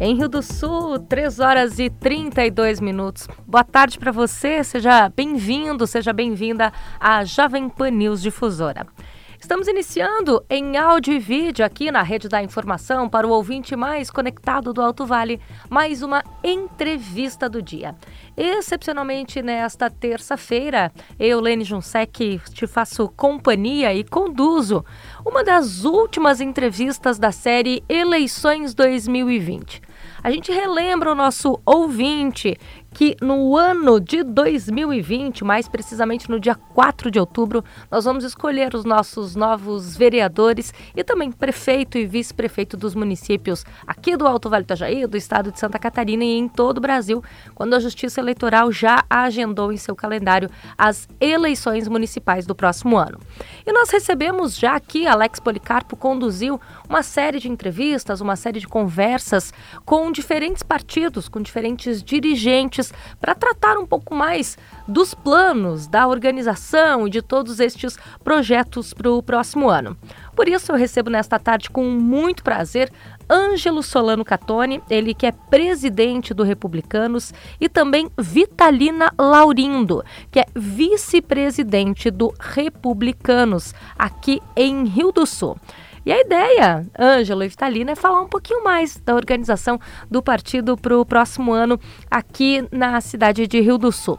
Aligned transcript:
Em 0.00 0.14
Rio 0.14 0.28
do 0.28 0.40
Sul, 0.40 1.00
3 1.00 1.40
horas 1.40 1.80
e 1.80 1.90
32 1.90 2.78
minutos. 2.78 3.26
Boa 3.44 3.64
tarde 3.64 3.98
para 3.98 4.12
você, 4.12 4.62
seja 4.62 5.08
bem-vindo, 5.08 5.88
seja 5.88 6.12
bem-vinda 6.12 6.72
à 7.00 7.24
Jovem 7.24 7.68
Pan 7.68 7.90
News 7.90 8.22
Difusora. 8.22 8.86
Estamos 9.40 9.66
iniciando 9.66 10.44
em 10.48 10.76
áudio 10.76 11.14
e 11.14 11.18
vídeo 11.18 11.64
aqui 11.64 11.90
na 11.90 12.02
Rede 12.02 12.28
da 12.28 12.40
Informação 12.40 13.08
para 13.08 13.26
o 13.26 13.30
ouvinte 13.30 13.74
mais 13.74 14.08
conectado 14.08 14.72
do 14.72 14.80
Alto 14.80 15.04
Vale, 15.04 15.40
mais 15.68 16.00
uma 16.00 16.22
entrevista 16.44 17.48
do 17.48 17.60
dia. 17.60 17.94
Excepcionalmente 18.36 19.42
nesta 19.42 19.90
terça-feira, 19.90 20.92
eu, 21.18 21.40
Lene 21.40 21.64
Junsec, 21.64 22.40
te 22.52 22.66
faço 22.68 23.08
companhia 23.16 23.92
e 23.92 24.04
conduzo 24.04 24.84
uma 25.26 25.42
das 25.42 25.84
últimas 25.84 26.40
entrevistas 26.40 27.18
da 27.18 27.32
série 27.32 27.82
Eleições 27.88 28.74
2020. 28.74 29.87
A 30.22 30.30
gente 30.30 30.52
relembra 30.52 31.12
o 31.12 31.14
nosso 31.14 31.60
ouvinte 31.64 32.56
que 32.98 33.16
no 33.22 33.56
ano 33.56 34.00
de 34.00 34.24
2020, 34.24 35.44
mais 35.44 35.68
precisamente 35.68 36.28
no 36.28 36.40
dia 36.40 36.56
4 36.56 37.12
de 37.12 37.20
outubro, 37.20 37.64
nós 37.88 38.04
vamos 38.04 38.24
escolher 38.24 38.74
os 38.74 38.84
nossos 38.84 39.36
novos 39.36 39.96
vereadores 39.96 40.74
e 40.96 41.04
também 41.04 41.30
prefeito 41.30 41.96
e 41.96 42.04
vice-prefeito 42.04 42.76
dos 42.76 42.96
municípios 42.96 43.64
aqui 43.86 44.16
do 44.16 44.26
Alto 44.26 44.50
Vale 44.50 44.64
do 44.64 44.66
Itajaí, 44.66 45.06
do 45.06 45.16
estado 45.16 45.52
de 45.52 45.60
Santa 45.60 45.78
Catarina 45.78 46.24
e 46.24 46.38
em 46.38 46.48
todo 46.48 46.78
o 46.78 46.80
Brasil, 46.80 47.22
quando 47.54 47.74
a 47.74 47.78
Justiça 47.78 48.20
Eleitoral 48.20 48.72
já 48.72 49.04
agendou 49.08 49.72
em 49.72 49.76
seu 49.76 49.94
calendário 49.94 50.50
as 50.76 51.08
eleições 51.20 51.86
municipais 51.86 52.46
do 52.46 52.54
próximo 52.54 52.96
ano. 52.96 53.20
E 53.64 53.72
nós 53.72 53.90
recebemos 53.90 54.58
já 54.58 54.74
aqui, 54.74 55.06
Alex 55.06 55.38
Policarpo 55.38 55.96
conduziu 55.96 56.60
uma 56.88 57.04
série 57.04 57.38
de 57.38 57.48
entrevistas, 57.48 58.20
uma 58.20 58.34
série 58.34 58.58
de 58.58 58.66
conversas 58.66 59.54
com 59.84 60.10
diferentes 60.10 60.64
partidos, 60.64 61.28
com 61.28 61.40
diferentes 61.40 62.02
dirigentes 62.02 62.87
para 63.20 63.34
tratar 63.34 63.76
um 63.78 63.86
pouco 63.86 64.14
mais 64.14 64.58
dos 64.86 65.14
planos, 65.14 65.86
da 65.86 66.06
organização 66.06 67.06
e 67.06 67.10
de 67.10 67.22
todos 67.22 67.60
estes 67.60 67.98
projetos 68.22 68.92
para 68.92 69.10
o 69.10 69.22
próximo 69.22 69.68
ano. 69.68 69.96
Por 70.34 70.48
isso, 70.48 70.70
eu 70.70 70.76
recebo 70.76 71.10
nesta 71.10 71.38
tarde 71.38 71.68
com 71.68 71.84
muito 71.84 72.44
prazer 72.44 72.92
Ângelo 73.30 73.82
Solano 73.82 74.24
Catone, 74.24 74.82
ele 74.88 75.12
que 75.12 75.26
é 75.26 75.32
presidente 75.32 76.32
do 76.32 76.42
Republicanos, 76.42 77.34
e 77.60 77.68
também 77.68 78.10
Vitalina 78.16 79.12
Laurindo, 79.18 80.02
que 80.30 80.40
é 80.40 80.46
vice-presidente 80.54 82.10
do 82.10 82.32
Republicanos, 82.38 83.74
aqui 83.98 84.40
em 84.56 84.84
Rio 84.84 85.12
do 85.12 85.26
Sul. 85.26 85.58
E 86.04 86.12
a 86.12 86.20
ideia, 86.20 86.86
Ângelo 86.98 87.42
e 87.42 87.48
Vitalina, 87.48 87.92
é 87.92 87.94
falar 87.94 88.20
um 88.20 88.28
pouquinho 88.28 88.62
mais 88.62 88.98
da 88.98 89.14
organização 89.14 89.78
do 90.10 90.22
partido 90.22 90.76
para 90.76 90.98
o 90.98 91.04
próximo 91.04 91.52
ano 91.52 91.78
aqui 92.10 92.66
na 92.70 93.00
cidade 93.00 93.46
de 93.46 93.60
Rio 93.60 93.78
do 93.78 93.92
Sul. 93.92 94.18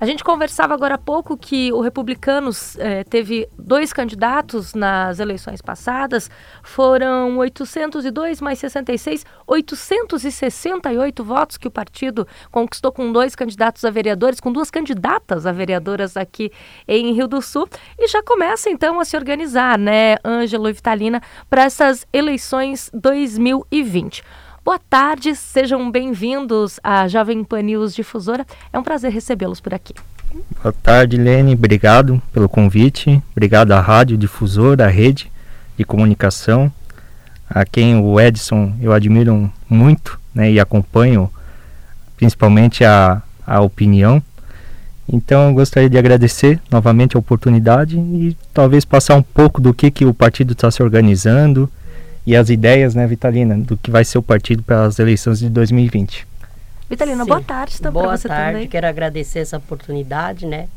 A 0.00 0.06
gente 0.06 0.24
conversava 0.24 0.72
agora 0.72 0.94
há 0.94 0.98
pouco 0.98 1.36
que 1.36 1.70
o 1.74 1.82
Republicanos 1.82 2.74
eh, 2.78 3.04
teve 3.04 3.46
dois 3.58 3.92
candidatos 3.92 4.72
nas 4.72 5.18
eleições 5.18 5.60
passadas, 5.60 6.30
foram 6.62 7.36
802 7.36 8.40
mais 8.40 8.58
66, 8.60 9.26
868 9.46 11.22
votos 11.22 11.58
que 11.58 11.68
o 11.68 11.70
partido 11.70 12.26
conquistou 12.50 12.90
com 12.90 13.12
dois 13.12 13.36
candidatos 13.36 13.84
a 13.84 13.90
vereadores, 13.90 14.40
com 14.40 14.50
duas 14.50 14.70
candidatas 14.70 15.44
a 15.44 15.52
vereadoras 15.52 16.16
aqui 16.16 16.50
em 16.88 17.12
Rio 17.12 17.28
do 17.28 17.42
Sul, 17.42 17.68
e 17.98 18.08
já 18.08 18.22
começa 18.22 18.70
então 18.70 19.00
a 19.00 19.04
se 19.04 19.18
organizar, 19.18 19.78
né, 19.78 20.16
Ângelo 20.24 20.70
e 20.70 20.72
Vitalina, 20.72 21.20
para 21.50 21.64
essas 21.64 22.06
eleições 22.10 22.90
2020. 22.94 24.24
Boa 24.70 24.78
tarde, 24.88 25.34
sejam 25.34 25.90
bem-vindos 25.90 26.78
à 26.80 27.08
Jovem 27.08 27.42
Pan 27.42 27.60
News 27.60 27.92
Difusora. 27.92 28.46
É 28.72 28.78
um 28.78 28.84
prazer 28.84 29.10
recebê-los 29.10 29.60
por 29.60 29.74
aqui. 29.74 29.92
Boa 30.62 30.72
tarde, 30.72 31.16
Lene. 31.16 31.54
Obrigado 31.54 32.22
pelo 32.32 32.48
convite. 32.48 33.20
Obrigado 33.32 33.72
à 33.72 33.80
Rádio 33.80 34.16
Difusora, 34.16 34.84
à 34.84 34.88
rede 34.88 35.28
de 35.76 35.84
comunicação, 35.84 36.72
a 37.48 37.64
quem 37.64 37.96
o 37.96 38.20
Edson 38.20 38.72
eu 38.80 38.92
admiro 38.92 39.52
muito 39.68 40.20
né, 40.32 40.52
e 40.52 40.60
acompanho 40.60 41.28
principalmente 42.16 42.84
a, 42.84 43.20
a 43.44 43.60
opinião. 43.60 44.22
Então, 45.12 45.48
eu 45.48 45.54
gostaria 45.54 45.90
de 45.90 45.98
agradecer 45.98 46.60
novamente 46.70 47.16
a 47.16 47.18
oportunidade 47.18 47.98
e 47.98 48.36
talvez 48.54 48.84
passar 48.84 49.16
um 49.16 49.22
pouco 49.22 49.60
do 49.60 49.74
que, 49.74 49.90
que 49.90 50.04
o 50.04 50.14
partido 50.14 50.52
está 50.52 50.70
se 50.70 50.80
organizando, 50.80 51.68
e 52.26 52.36
as 52.36 52.50
ideias, 52.50 52.94
né, 52.94 53.06
Vitalina, 53.06 53.56
do 53.56 53.76
que 53.76 53.90
vai 53.90 54.04
ser 54.04 54.18
o 54.18 54.22
partido 54.22 54.62
para 54.62 54.84
as 54.84 54.98
eleições 54.98 55.38
de 55.38 55.48
2020. 55.48 56.26
Vitalina, 56.88 57.22
Sim. 57.24 57.28
boa 57.28 57.40
tarde 57.42 57.80
também 57.80 58.02
Boa 58.02 58.18
tarde, 58.18 58.52
também. 58.52 58.68
quero 58.68 58.86
agradecer 58.86 59.38
essa 59.38 59.56
oportunidade, 59.56 60.44
né? 60.44 60.68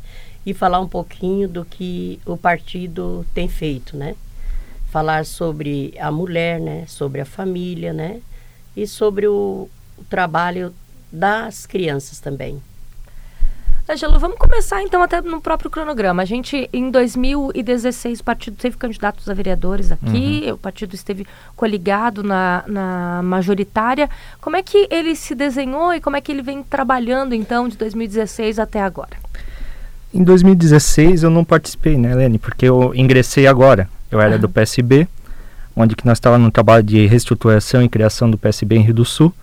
E 0.46 0.54
falar 0.54 0.80
um 0.80 0.88
pouquinho 0.88 1.48
do 1.48 1.66
que 1.66 2.20
o 2.26 2.38
partido 2.38 3.26
tem 3.34 3.48
feito, 3.48 3.98
né? 3.98 4.16
Falar 4.92 5.26
sobre 5.26 5.94
a 6.00 6.12
mulher, 6.12 6.60
né? 6.60 6.86
Sobre 6.88 7.20
a 7.22 7.26
família, 7.26 7.92
né? 7.94 8.22
E 8.76 8.86
sobre 8.86 9.28
o, 9.28 9.68
o 9.98 10.04
trabalho 10.04 10.74
das 11.12 11.66
crianças 11.66 12.20
também. 12.20 12.62
Angelo, 13.88 14.18
vamos 14.18 14.38
começar 14.38 14.82
então 14.82 15.04
até 15.04 15.20
no 15.22 15.42
próprio 15.42 15.70
cronograma. 15.70 16.22
A 16.22 16.26
gente, 16.26 16.70
em 16.72 16.90
2016, 16.90 18.22
o 18.22 18.24
partido 18.24 18.56
teve 18.56 18.78
candidatos 18.78 19.30
a 19.30 19.34
vereadores 19.34 19.92
aqui, 19.92 20.46
uhum. 20.46 20.54
o 20.54 20.58
partido 20.58 20.96
esteve 20.96 21.28
coligado 21.54 22.24
na, 22.24 22.64
na 22.66 23.22
majoritária. 23.22 24.10
Como 24.40 24.56
é 24.56 24.64
que 24.64 24.88
ele 24.90 25.16
se 25.18 25.36
desenhou 25.36 25.94
e 25.94 26.00
como 26.00 26.16
é 26.16 26.22
que 26.22 26.32
ele 26.32 26.42
vem 26.42 26.64
trabalhando 26.64 27.36
então 27.36 27.68
de 27.68 27.76
2016 27.76 28.58
até 28.58 28.82
agora? 28.82 29.18
Em 30.14 30.24
2016 30.24 31.24
eu 31.24 31.30
não 31.30 31.44
participei, 31.44 31.98
né, 31.98 32.14
Helene? 32.14 32.40
Porque 32.40 32.66
eu 32.66 32.96
ingressei 32.96 33.48
agora. 33.48 33.90
Eu 34.10 34.22
era 34.22 34.36
uhum. 34.36 34.42
do 34.42 34.48
PSB, 34.48 35.10
onde 35.76 35.94
que 35.94 36.06
nós 36.06 36.20
estávamos 36.20 36.46
no 36.46 36.52
trabalho 36.52 36.84
de 36.84 37.06
reestruturação 37.06 37.84
e 37.84 37.90
criação 37.90 38.32
do 38.32 38.38
PSB 38.38 38.78
em 38.78 38.82
Rio 38.82 38.94
do 38.94 39.04
Sul. 39.04 39.34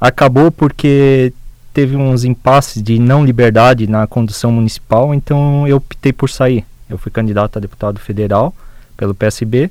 Acabou 0.00 0.52
porque 0.52 1.32
teve 1.74 1.96
uns 1.96 2.22
impasses 2.22 2.80
de 2.80 3.00
não 3.00 3.24
liberdade 3.24 3.88
na 3.88 4.06
condução 4.06 4.52
municipal, 4.52 5.12
então 5.12 5.66
eu 5.66 5.78
optei 5.78 6.12
por 6.12 6.30
sair. 6.30 6.64
Eu 6.88 6.96
fui 6.96 7.10
candidato 7.10 7.56
a 7.56 7.60
deputado 7.60 7.98
federal 7.98 8.54
pelo 8.96 9.12
PSB 9.12 9.68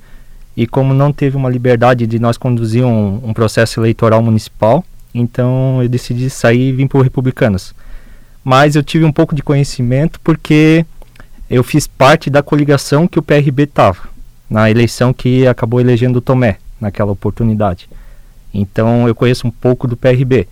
e 0.55 0.67
como 0.67 0.93
não 0.93 1.13
teve 1.13 1.37
uma 1.37 1.49
liberdade 1.49 2.05
de 2.05 2.19
nós 2.19 2.37
conduzir 2.37 2.83
um, 2.83 3.21
um 3.23 3.33
processo 3.33 3.79
eleitoral 3.79 4.21
municipal, 4.21 4.83
então 5.15 5.81
eu 5.81 5.87
decidi 5.87 6.29
sair 6.29 6.69
e 6.69 6.71
vim 6.73 6.87
para 6.87 6.99
o 6.99 7.01
Republicanos. 7.01 7.73
Mas 8.43 8.75
eu 8.75 8.83
tive 8.83 9.05
um 9.05 9.11
pouco 9.11 9.33
de 9.33 9.41
conhecimento 9.41 10.19
porque 10.19 10.85
eu 11.49 11.63
fiz 11.63 11.87
parte 11.87 12.29
da 12.29 12.43
coligação 12.43 13.07
que 13.07 13.17
o 13.17 13.23
PRB 13.23 13.63
estava 13.63 14.09
na 14.49 14.69
eleição 14.69 15.13
que 15.13 15.47
acabou 15.47 15.79
elegendo 15.79 16.17
o 16.17 16.21
Tomé 16.21 16.57
naquela 16.81 17.13
oportunidade. 17.13 17.87
Então 18.53 19.07
eu 19.07 19.15
conheço 19.15 19.47
um 19.47 19.51
pouco 19.51 19.87
do 19.87 19.95
PRB. 19.95 20.47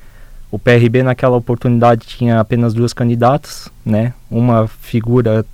O 0.51 0.59
PRB 0.59 1.01
naquela 1.01 1.37
oportunidade 1.37 2.05
tinha 2.05 2.39
apenas 2.39 2.73
duas 2.73 2.91
candidatas, 2.91 3.69
né? 3.85 4.13
Uma 4.29 4.67
figura 4.67 5.45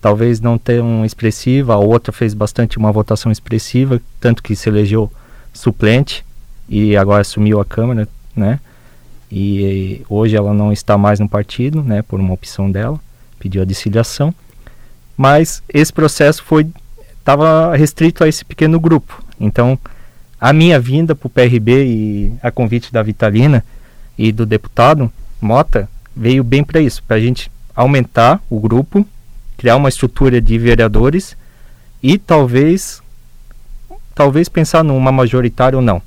talvez 0.00 0.40
não 0.40 0.56
tão 0.56 1.04
expressiva, 1.04 1.74
a 1.74 1.78
outra 1.78 2.10
fez 2.10 2.32
bastante 2.32 2.78
uma 2.78 2.90
votação 2.90 3.30
expressiva, 3.30 4.00
tanto 4.18 4.42
que 4.42 4.56
se 4.56 4.68
elegeu 4.68 5.12
suplente 5.52 6.24
e 6.66 6.96
agora 6.96 7.20
assumiu 7.20 7.60
a 7.60 7.64
Câmara, 7.64 8.08
né? 8.34 8.58
E 9.30 10.02
hoje 10.08 10.36
ela 10.36 10.54
não 10.54 10.72
está 10.72 10.96
mais 10.96 11.20
no 11.20 11.28
partido, 11.28 11.82
né, 11.82 12.02
por 12.02 12.18
uma 12.18 12.32
opção 12.32 12.70
dela, 12.70 12.98
pediu 13.38 13.62
a 13.62 13.64
desfiliação. 13.64 14.34
Mas 15.16 15.62
esse 15.68 15.92
processo 15.92 16.42
foi 16.42 16.66
estava 17.18 17.76
restrito 17.76 18.24
a 18.24 18.28
esse 18.28 18.44
pequeno 18.44 18.80
grupo. 18.80 19.22
Então, 19.38 19.78
a 20.40 20.52
minha 20.52 20.80
vinda 20.80 21.14
para 21.14 21.26
o 21.26 21.30
PRB 21.30 21.84
e 21.84 22.32
a 22.42 22.50
convite 22.50 22.92
da 22.92 23.02
Vitalina 23.02 23.64
e 24.20 24.30
do 24.30 24.44
deputado 24.44 25.10
Mota 25.40 25.88
veio 26.14 26.44
bem 26.44 26.62
para 26.62 26.78
isso, 26.78 27.02
para 27.02 27.16
a 27.16 27.20
gente 27.20 27.50
aumentar 27.74 28.38
o 28.50 28.60
grupo, 28.60 29.06
criar 29.56 29.76
uma 29.76 29.88
estrutura 29.88 30.42
de 30.42 30.58
vereadores 30.58 31.34
e 32.02 32.18
talvez 32.18 33.02
talvez 34.14 34.46
pensar 34.46 34.84
numa 34.84 35.10
majoritária 35.10 35.78
ou 35.78 35.82
não, 35.82 36.02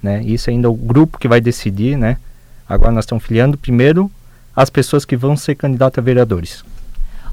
né? 0.00 0.22
Isso 0.22 0.48
ainda 0.48 0.68
é 0.68 0.70
o 0.70 0.74
grupo 0.74 1.18
que 1.18 1.26
vai 1.26 1.40
decidir, 1.40 1.98
né? 1.98 2.18
Agora 2.68 2.92
nós 2.92 3.04
estamos 3.04 3.24
filiando 3.24 3.58
primeiro 3.58 4.08
as 4.54 4.70
pessoas 4.70 5.04
que 5.04 5.16
vão 5.16 5.36
ser 5.36 5.56
candidatas 5.56 6.00
a 6.00 6.04
vereadores. 6.04 6.64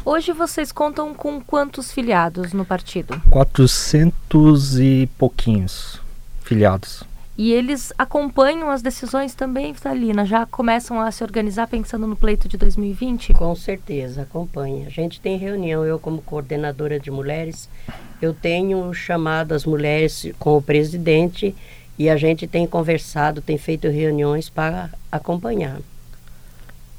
Hoje 0.03 0.31
vocês 0.33 0.71
contam 0.71 1.13
com 1.13 1.39
quantos 1.39 1.91
filiados 1.91 2.51
no 2.51 2.65
partido? 2.65 3.21
400 3.29 4.79
e 4.79 5.07
pouquinhos 5.19 6.01
filiados. 6.41 7.03
E 7.37 7.51
eles 7.51 7.91
acompanham 7.97 8.69
as 8.69 8.81
decisões 8.81 9.35
também, 9.35 9.73
Vitalina? 9.73 10.25
Já 10.25 10.45
começam 10.45 11.01
a 11.01 11.11
se 11.11 11.21
organizar 11.21 11.67
pensando 11.67 12.07
no 12.07 12.15
pleito 12.15 12.47
de 12.47 12.55
2020? 12.55 13.33
Com 13.33 13.53
certeza, 13.55 14.21
acompanha. 14.21 14.87
A 14.87 14.89
gente 14.89 15.19
tem 15.19 15.37
reunião, 15.37 15.83
eu 15.83 15.99
como 15.99 16.21
coordenadora 16.21 16.97
de 16.97 17.11
mulheres, 17.11 17.69
eu 18.21 18.33
tenho 18.33 18.93
chamado 18.93 19.51
as 19.53 19.65
mulheres 19.65 20.31
com 20.39 20.57
o 20.57 20.61
presidente 20.61 21.53
E 21.97 22.09
a 22.09 22.17
gente 22.17 22.45
tem 22.45 22.67
conversado, 22.67 23.41
tem 23.41 23.57
feito 23.57 23.87
reuniões 23.87 24.49
para 24.49 24.89
acompanhar. 25.09 25.77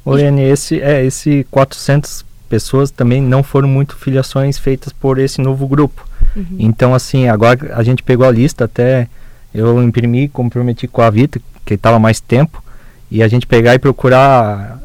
Lene, 0.06 0.42
esse, 0.42 0.80
é, 0.80 1.04
esse 1.04 1.46
400 1.50 2.24
pessoas 2.48 2.90
também 2.90 3.20
não 3.20 3.42
foram 3.42 3.68
muito 3.68 3.96
filiações 3.96 4.58
feitas 4.58 4.92
por 4.92 5.18
esse 5.18 5.40
novo 5.40 5.66
grupo. 5.66 6.06
Uhum. 6.34 6.56
Então, 6.58 6.94
assim, 6.94 7.28
agora 7.28 7.74
a 7.74 7.82
gente 7.82 8.02
pegou 8.02 8.26
a 8.26 8.30
lista, 8.30 8.64
até 8.64 9.08
eu 9.54 9.82
imprimi, 9.82 10.28
comprometi 10.28 10.87
com 10.87 11.02
a 11.02 11.10
Vita, 11.10 11.40
que 11.64 11.75
estava 11.75 11.98
mais 11.98 12.20
tempo, 12.20 12.62
e 13.10 13.22
a 13.22 13.28
gente 13.28 13.46
pegar 13.46 13.75
e 13.75 13.78
procurar, 13.78 14.81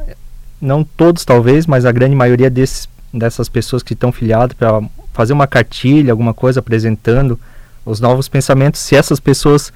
não 0.61 0.83
todos 0.83 1.25
talvez, 1.25 1.65
mas 1.65 1.85
a 1.85 1.91
grande 1.91 2.15
maioria 2.15 2.49
desses, 2.49 2.87
dessas 3.13 3.49
pessoas 3.49 3.83
que 3.83 3.93
estão 3.93 4.11
filiadas, 4.11 4.55
para 4.55 4.81
fazer 5.13 5.33
uma 5.33 5.47
cartilha, 5.47 6.11
alguma 6.13 6.33
coisa 6.33 6.59
apresentando 6.59 7.39
os 7.85 7.99
novos 7.99 8.27
pensamentos, 8.27 8.81
se 8.81 8.95
essas 8.95 9.19
pessoas 9.19 9.73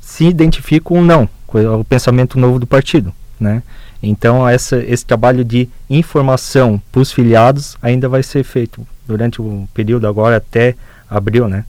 se 0.00 0.24
identificam 0.24 0.98
ou 0.98 1.02
não 1.02 1.28
com 1.46 1.58
o 1.80 1.84
pensamento 1.84 2.38
novo 2.38 2.58
do 2.58 2.66
partido, 2.66 3.12
né? 3.38 3.62
Então 4.02 4.48
essa, 4.48 4.76
esse 4.78 5.04
trabalho 5.04 5.44
de 5.44 5.68
informação 5.88 6.80
para 6.90 7.00
os 7.00 7.12
filiados 7.12 7.76
ainda 7.82 8.08
vai 8.08 8.22
ser 8.22 8.42
feito 8.44 8.86
durante 9.06 9.42
o 9.42 9.68
período 9.74 10.06
agora 10.06 10.36
até 10.36 10.74
abril, 11.08 11.48
né? 11.48 11.64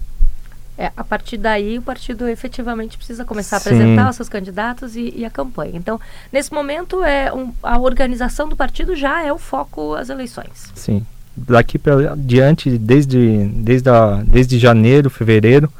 É, 0.81 0.91
a 0.97 1.03
partir 1.03 1.37
daí 1.37 1.77
o 1.77 1.81
partido 1.83 2.27
efetivamente 2.27 2.97
precisa 2.97 3.23
começar 3.23 3.59
Sim. 3.59 3.69
a 3.69 3.71
apresentar 3.71 4.09
os 4.09 4.15
seus 4.15 4.27
candidatos 4.27 4.95
e, 4.95 5.13
e, 5.15 5.23
a 5.23 5.29
campanha. 5.29 5.73
Então, 5.75 6.01
nesse 6.33 6.51
momento, 6.51 7.03
é 7.03 7.31
um, 7.31 7.53
a 7.61 7.77
organização 7.77 8.49
do 8.49 8.55
partido 8.55 8.95
já 8.95 9.23
é 9.23 9.31
o 9.31 9.37
foco 9.37 9.93
as 9.93 10.09
eleições. 10.09 10.71
Sim. 10.73 11.05
Daqui 11.37 11.77
para 11.77 12.15
diante, 12.15 12.79
desde, 12.79 13.45
desde, 13.57 13.87
a, 13.91 14.23
desde 14.25 14.57
janeiro, 14.57 15.07
fevereiro, 15.11 15.71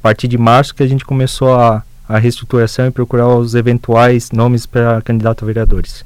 a 0.00 0.02
partir 0.02 0.26
de 0.26 0.36
março 0.36 0.74
que 0.74 0.82
a 0.82 0.88
gente 0.88 1.04
começou 1.04 1.54
a, 1.54 1.84
a 2.08 2.18
reestruturação 2.18 2.88
e 2.88 2.90
procurar 2.90 3.28
os 3.28 3.54
eventuais 3.54 4.32
nomes 4.32 4.66
para 4.66 5.00
candidato 5.02 5.44
a 5.44 5.46
vereadores. 5.46 6.04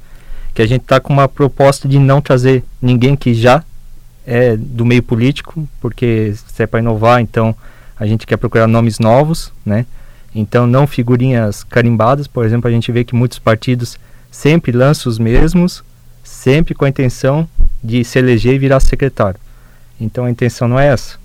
Que 0.53 0.61
a 0.61 0.67
gente 0.67 0.83
está 0.83 1.01
com 1.01 1.11
uma 1.11 1.27
proposta 1.27 1.89
de 1.89 1.99
não 1.99 2.21
trazer 2.21 2.65
ninguém 2.83 3.17
que 3.17 3.33
já 3.33 3.65
é 4.27 4.59
do 4.59 4.85
meio 4.85 5.03
político, 5.03 5.67
porque 5.81 6.35
se 6.35 6.63
é 6.63 6.67
para 6.67 6.81
inovar, 6.81 7.23
então 7.23 7.57
a 8.01 8.07
gente 8.07 8.27
quer 8.27 8.39
procurar 8.39 8.67
nomes 8.67 8.99
novos, 8.99 9.53
né? 9.65 9.85
Então 10.35 10.67
não 10.67 10.87
figurinhas 10.87 11.63
carimbadas, 11.63 12.27
por 12.27 12.47
exemplo, 12.47 12.67
a 12.67 12.73
gente 12.73 12.91
vê 12.91 13.05
que 13.05 13.15
muitos 13.15 13.39
partidos 13.39 13.99
sempre 14.31 14.73
lançam 14.73 15.11
os 15.11 15.19
mesmos, 15.19 15.85
sempre 16.25 16.75
com 16.75 16.87
a 16.87 16.89
intenção 16.89 17.47
de 17.85 18.03
se 18.03 18.19
eleger 18.19 18.55
e 18.55 18.59
virar 18.59 18.81
secretário. 18.81 19.39
Então 20.01 20.25
a 20.25 20.31
intenção 20.31 20.67
não 20.67 20.79
é 20.79 20.87
essa. 20.87 21.19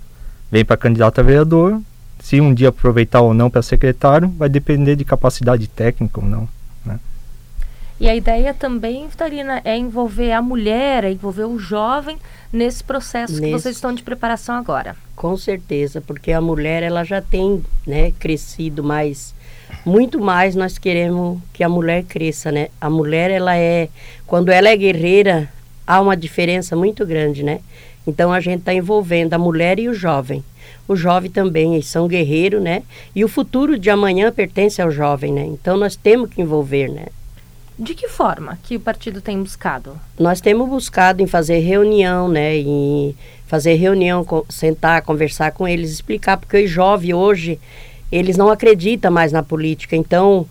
Vem 0.52 0.64
para 0.64 0.76
candidato 0.76 1.18
a 1.18 1.22
vereador, 1.22 1.80
se 2.20 2.40
um 2.42 2.52
dia 2.52 2.68
aproveitar 2.68 3.20
ou 3.22 3.32
não 3.32 3.48
para 3.48 3.62
secretário, 3.62 4.28
vai 4.28 4.48
depender 4.48 4.96
de 4.96 5.04
capacidade 5.04 5.66
técnica 5.68 6.20
ou 6.20 6.26
não. 6.26 6.48
Né? 7.98 8.06
E 8.06 8.10
a 8.10 8.14
ideia 8.14 8.54
também, 8.54 9.08
Vitalina, 9.08 9.60
é 9.64 9.76
envolver 9.76 10.32
a 10.32 10.42
mulher, 10.42 11.04
é 11.04 11.12
envolver 11.12 11.44
o 11.44 11.58
jovem 11.58 12.18
nesse 12.52 12.82
processo 12.84 13.34
nesse... 13.34 13.44
que 13.44 13.50
vocês 13.50 13.76
estão 13.76 13.92
de 13.92 14.02
preparação 14.02 14.54
agora. 14.54 14.96
Com 15.14 15.36
certeza, 15.36 16.00
porque 16.00 16.32
a 16.32 16.40
mulher 16.40 16.82
ela 16.82 17.04
já 17.04 17.20
tem 17.20 17.62
né, 17.86 18.12
crescido 18.18 18.84
mais, 18.84 19.34
muito 19.84 20.20
mais 20.20 20.54
nós 20.54 20.78
queremos 20.78 21.40
que 21.52 21.64
a 21.64 21.68
mulher 21.68 22.04
cresça, 22.04 22.52
né? 22.52 22.68
A 22.80 22.90
mulher 22.90 23.30
ela 23.30 23.56
é, 23.56 23.88
quando 24.26 24.50
ela 24.50 24.68
é 24.68 24.76
guerreira, 24.76 25.50
há 25.86 26.00
uma 26.00 26.16
diferença 26.16 26.76
muito 26.76 27.06
grande, 27.06 27.42
né? 27.42 27.60
Então 28.06 28.32
a 28.32 28.40
gente 28.40 28.60
está 28.60 28.72
envolvendo 28.72 29.34
a 29.34 29.38
mulher 29.38 29.78
e 29.78 29.88
o 29.88 29.94
jovem 29.94 30.44
o 30.88 30.94
jovem 30.94 31.30
também, 31.30 31.74
eles 31.74 31.88
são 31.88 32.06
guerreiros, 32.06 32.62
né? 32.62 32.82
E 33.14 33.24
o 33.24 33.28
futuro 33.28 33.78
de 33.78 33.90
amanhã 33.90 34.30
pertence 34.30 34.80
ao 34.80 34.90
jovem, 34.90 35.32
né? 35.32 35.44
Então 35.44 35.76
nós 35.76 35.96
temos 35.96 36.30
que 36.30 36.40
envolver, 36.40 36.88
né? 36.88 37.06
De 37.78 37.94
que 37.94 38.08
forma 38.08 38.58
que 38.62 38.76
o 38.76 38.80
partido 38.80 39.20
tem 39.20 39.42
buscado? 39.42 40.00
Nós 40.18 40.40
temos 40.40 40.68
buscado 40.68 41.22
em 41.22 41.26
fazer 41.26 41.58
reunião, 41.58 42.26
né? 42.26 42.56
Em 42.56 43.14
fazer 43.46 43.74
reunião, 43.74 44.26
sentar, 44.48 45.02
conversar 45.02 45.52
com 45.52 45.68
eles, 45.68 45.90
explicar, 45.90 46.38
porque 46.38 46.64
os 46.64 46.70
jovens 46.70 47.12
hoje, 47.12 47.60
eles 48.10 48.36
não 48.36 48.48
acreditam 48.48 49.10
mais 49.10 49.30
na 49.30 49.42
política. 49.42 49.94
Então, 49.94 50.46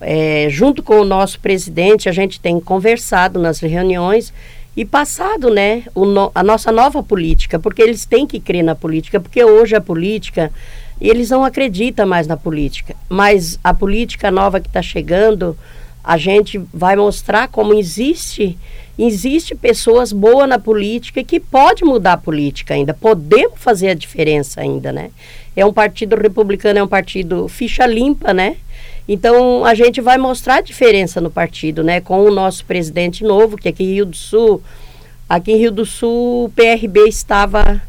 é, 0.00 0.48
junto 0.50 0.82
com 0.82 1.00
o 1.00 1.04
nosso 1.04 1.38
presidente, 1.40 2.08
a 2.08 2.12
gente 2.12 2.40
tem 2.40 2.58
conversado 2.58 3.38
nas 3.38 3.60
reuniões 3.60 4.32
e 4.76 4.84
passado, 4.84 5.50
né, 5.50 5.84
no, 5.94 6.32
a 6.34 6.42
nossa 6.42 6.72
nova 6.72 7.02
política, 7.02 7.58
porque 7.58 7.82
eles 7.82 8.06
têm 8.06 8.26
que 8.26 8.40
crer 8.40 8.64
na 8.64 8.74
política, 8.74 9.20
porque 9.20 9.44
hoje 9.44 9.76
a 9.76 9.80
política, 9.80 10.50
eles 10.98 11.28
não 11.28 11.44
acreditam 11.44 12.06
mais 12.06 12.26
na 12.26 12.36
política, 12.36 12.96
mas 13.08 13.58
a 13.62 13.74
política 13.74 14.30
nova 14.30 14.60
que 14.60 14.68
está 14.68 14.80
chegando, 14.80 15.56
a 16.04 16.16
gente 16.16 16.58
vai 16.72 16.96
mostrar 16.96 17.48
como 17.48 17.74
existe, 17.74 18.58
existe 18.98 19.54
pessoas 19.54 20.12
boas 20.12 20.48
na 20.48 20.58
política 20.58 21.22
que 21.22 21.38
pode 21.38 21.84
mudar 21.84 22.14
a 22.14 22.18
política 22.18 22.74
ainda, 22.74 22.92
podemos 22.92 23.54
fazer 23.56 23.90
a 23.90 23.94
diferença 23.94 24.60
ainda, 24.60 24.92
né? 24.92 25.10
É 25.54 25.64
um 25.64 25.72
partido 25.72 26.16
republicano, 26.16 26.78
é 26.78 26.82
um 26.82 26.88
partido 26.88 27.46
ficha 27.46 27.86
limpa, 27.86 28.32
né? 28.32 28.56
Então, 29.06 29.64
a 29.64 29.74
gente 29.74 30.00
vai 30.00 30.16
mostrar 30.16 30.56
a 30.56 30.60
diferença 30.60 31.20
no 31.20 31.30
partido, 31.30 31.82
né? 31.82 32.00
Com 32.00 32.24
o 32.24 32.30
nosso 32.30 32.64
presidente 32.64 33.22
novo, 33.22 33.56
que 33.56 33.68
aqui 33.68 33.84
em 33.84 33.94
Rio 33.94 34.06
do 34.06 34.16
Sul, 34.16 34.62
aqui 35.28 35.52
em 35.52 35.56
Rio 35.56 35.72
do 35.72 35.84
Sul, 35.84 36.44
o 36.44 36.48
PRB 36.50 37.08
estava 37.08 37.82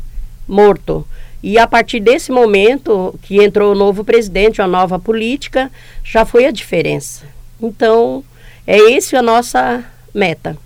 morto. 0.48 1.06
E 1.42 1.58
a 1.58 1.68
partir 1.68 2.00
desse 2.00 2.32
momento 2.32 3.18
que 3.22 3.44
entrou 3.44 3.74
o 3.74 3.78
novo 3.78 4.04
presidente, 4.04 4.62
a 4.62 4.68
nova 4.68 4.98
política, 4.98 5.72
já 6.04 6.26
foi 6.26 6.46
a 6.46 6.52
diferença. 6.52 7.33
Então, 7.64 8.24
é 8.68 8.78
esse 8.92 9.16
a 9.16 9.22
nossa 9.22 9.84
meta. 10.14 10.58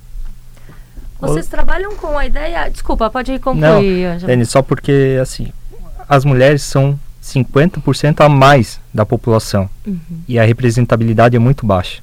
Vocês 1.20 1.48
trabalham 1.48 1.96
com 1.96 2.18
a 2.18 2.26
ideia. 2.26 2.70
Desculpa, 2.70 3.10
pode 3.10 3.38
concluir. 3.40 4.20
Não, 4.22 4.46
só 4.46 4.62
porque, 4.62 5.18
assim, 5.22 5.52
as 6.10 6.26
mulheres 6.26 6.62
são 6.64 7.00
50% 7.24 8.22
a 8.22 8.30
mais 8.30 8.80
da 8.94 9.06
população 9.06 9.70
uhum. 9.86 10.00
e 10.28 10.40
a 10.40 10.44
representabilidade 10.44 11.36
é 11.36 11.40
muito 11.40 11.66
baixa. 11.66 12.02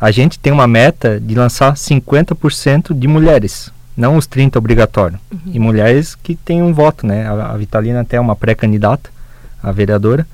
A 0.00 0.10
gente 0.10 0.38
tem 0.38 0.52
uma 0.52 0.66
meta 0.66 1.20
de 1.20 1.34
lançar 1.34 1.74
50% 1.74 2.96
de 2.96 3.08
mulheres, 3.08 3.72
não 3.96 4.16
os 4.16 4.26
30 4.26 4.58
obrigatório. 4.58 5.18
Uhum. 5.30 5.40
E 5.46 5.58
mulheres 5.58 6.14
que 6.14 6.36
têm 6.36 6.62
um 6.62 6.72
voto, 6.72 7.06
né? 7.06 7.26
A, 7.26 7.52
a 7.52 7.56
Vitalina 7.56 8.00
até 8.00 8.16
é 8.16 8.20
uma 8.20 8.36
pré-candidata, 8.36 9.10
a 9.62 9.72
vereadora. 9.72 10.26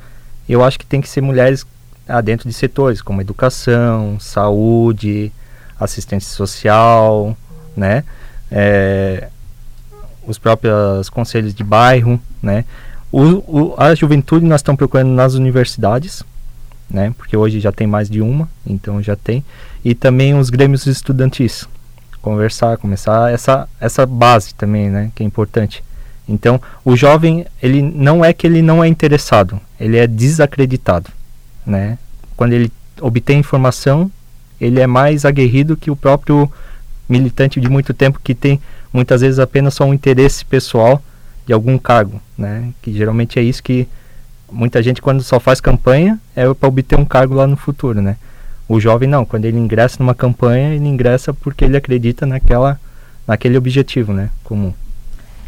Eu 0.46 0.62
acho 0.62 0.78
que 0.78 0.84
tem 0.84 1.00
que 1.00 1.08
ser 1.08 1.22
mulheres 1.22 1.66
ah, 2.08 2.20
dentro 2.20 2.48
de 2.48 2.54
setores 2.54 3.00
como 3.00 3.20
educação, 3.20 4.18
saúde, 4.20 5.32
assistência 5.78 6.34
social, 6.34 7.36
né? 7.76 8.04
É, 8.50 9.28
os 10.26 10.38
próprios 10.38 11.08
conselhos 11.10 11.54
de 11.54 11.64
bairro, 11.64 12.20
né? 12.42 12.64
O, 13.10 13.20
o, 13.22 13.74
a 13.76 13.94
juventude 13.94 14.44
nós 14.44 14.60
estamos 14.60 14.78
procurando 14.78 15.10
nas 15.10 15.34
universidades, 15.34 16.22
né? 16.90 17.14
Porque 17.16 17.36
hoje 17.36 17.60
já 17.60 17.72
tem 17.72 17.86
mais 17.86 18.08
de 18.08 18.20
uma, 18.20 18.48
então 18.66 19.02
já 19.02 19.16
tem. 19.16 19.44
E 19.84 19.94
também 19.94 20.34
os 20.34 20.50
grêmios 20.50 20.86
estudantis. 20.86 21.68
Conversar, 22.20 22.78
começar 22.78 23.30
essa, 23.30 23.68
essa 23.78 24.06
base 24.06 24.54
também, 24.54 24.88
né? 24.88 25.10
Que 25.14 25.22
é 25.22 25.26
importante. 25.26 25.84
Então, 26.28 26.60
o 26.84 26.96
jovem, 26.96 27.46
ele 27.62 27.82
não 27.82 28.24
é 28.24 28.32
que 28.32 28.46
ele 28.46 28.62
não 28.62 28.82
é 28.82 28.88
interessado, 28.88 29.60
ele 29.78 29.98
é 29.98 30.06
desacreditado, 30.06 31.10
né? 31.66 31.98
Quando 32.36 32.52
ele 32.52 32.70
obtém 33.00 33.38
informação, 33.38 34.10
ele 34.60 34.80
é 34.80 34.86
mais 34.86 35.24
aguerrido 35.24 35.76
que 35.76 35.90
o 35.90 35.96
próprio 35.96 36.50
militante 37.08 37.60
de 37.60 37.68
muito 37.68 37.92
tempo 37.92 38.20
que 38.22 38.34
tem 38.34 38.60
muitas 38.92 39.20
vezes 39.20 39.38
apenas 39.38 39.74
só 39.74 39.84
um 39.84 39.94
interesse 39.94 40.44
pessoal 40.44 41.02
de 41.46 41.52
algum 41.52 41.76
cargo, 41.76 42.20
né? 42.36 42.72
Que 42.80 42.92
geralmente 42.92 43.38
é 43.38 43.42
isso 43.42 43.62
que 43.62 43.88
muita 44.50 44.82
gente 44.82 45.02
quando 45.02 45.22
só 45.22 45.40
faz 45.40 45.60
campanha 45.60 46.18
é 46.34 46.52
para 46.54 46.68
obter 46.68 46.98
um 46.98 47.04
cargo 47.04 47.34
lá 47.34 47.46
no 47.46 47.56
futuro, 47.56 48.00
né? 48.00 48.16
O 48.68 48.80
jovem 48.80 49.08
não, 49.08 49.24
quando 49.24 49.44
ele 49.44 49.58
ingressa 49.58 49.96
numa 49.98 50.14
campanha, 50.14 50.74
ele 50.74 50.86
ingressa 50.86 51.34
porque 51.34 51.64
ele 51.64 51.76
acredita 51.76 52.24
naquela 52.24 52.80
naquele 53.26 53.56
objetivo, 53.56 54.12
né, 54.12 54.30
comum. 54.42 54.72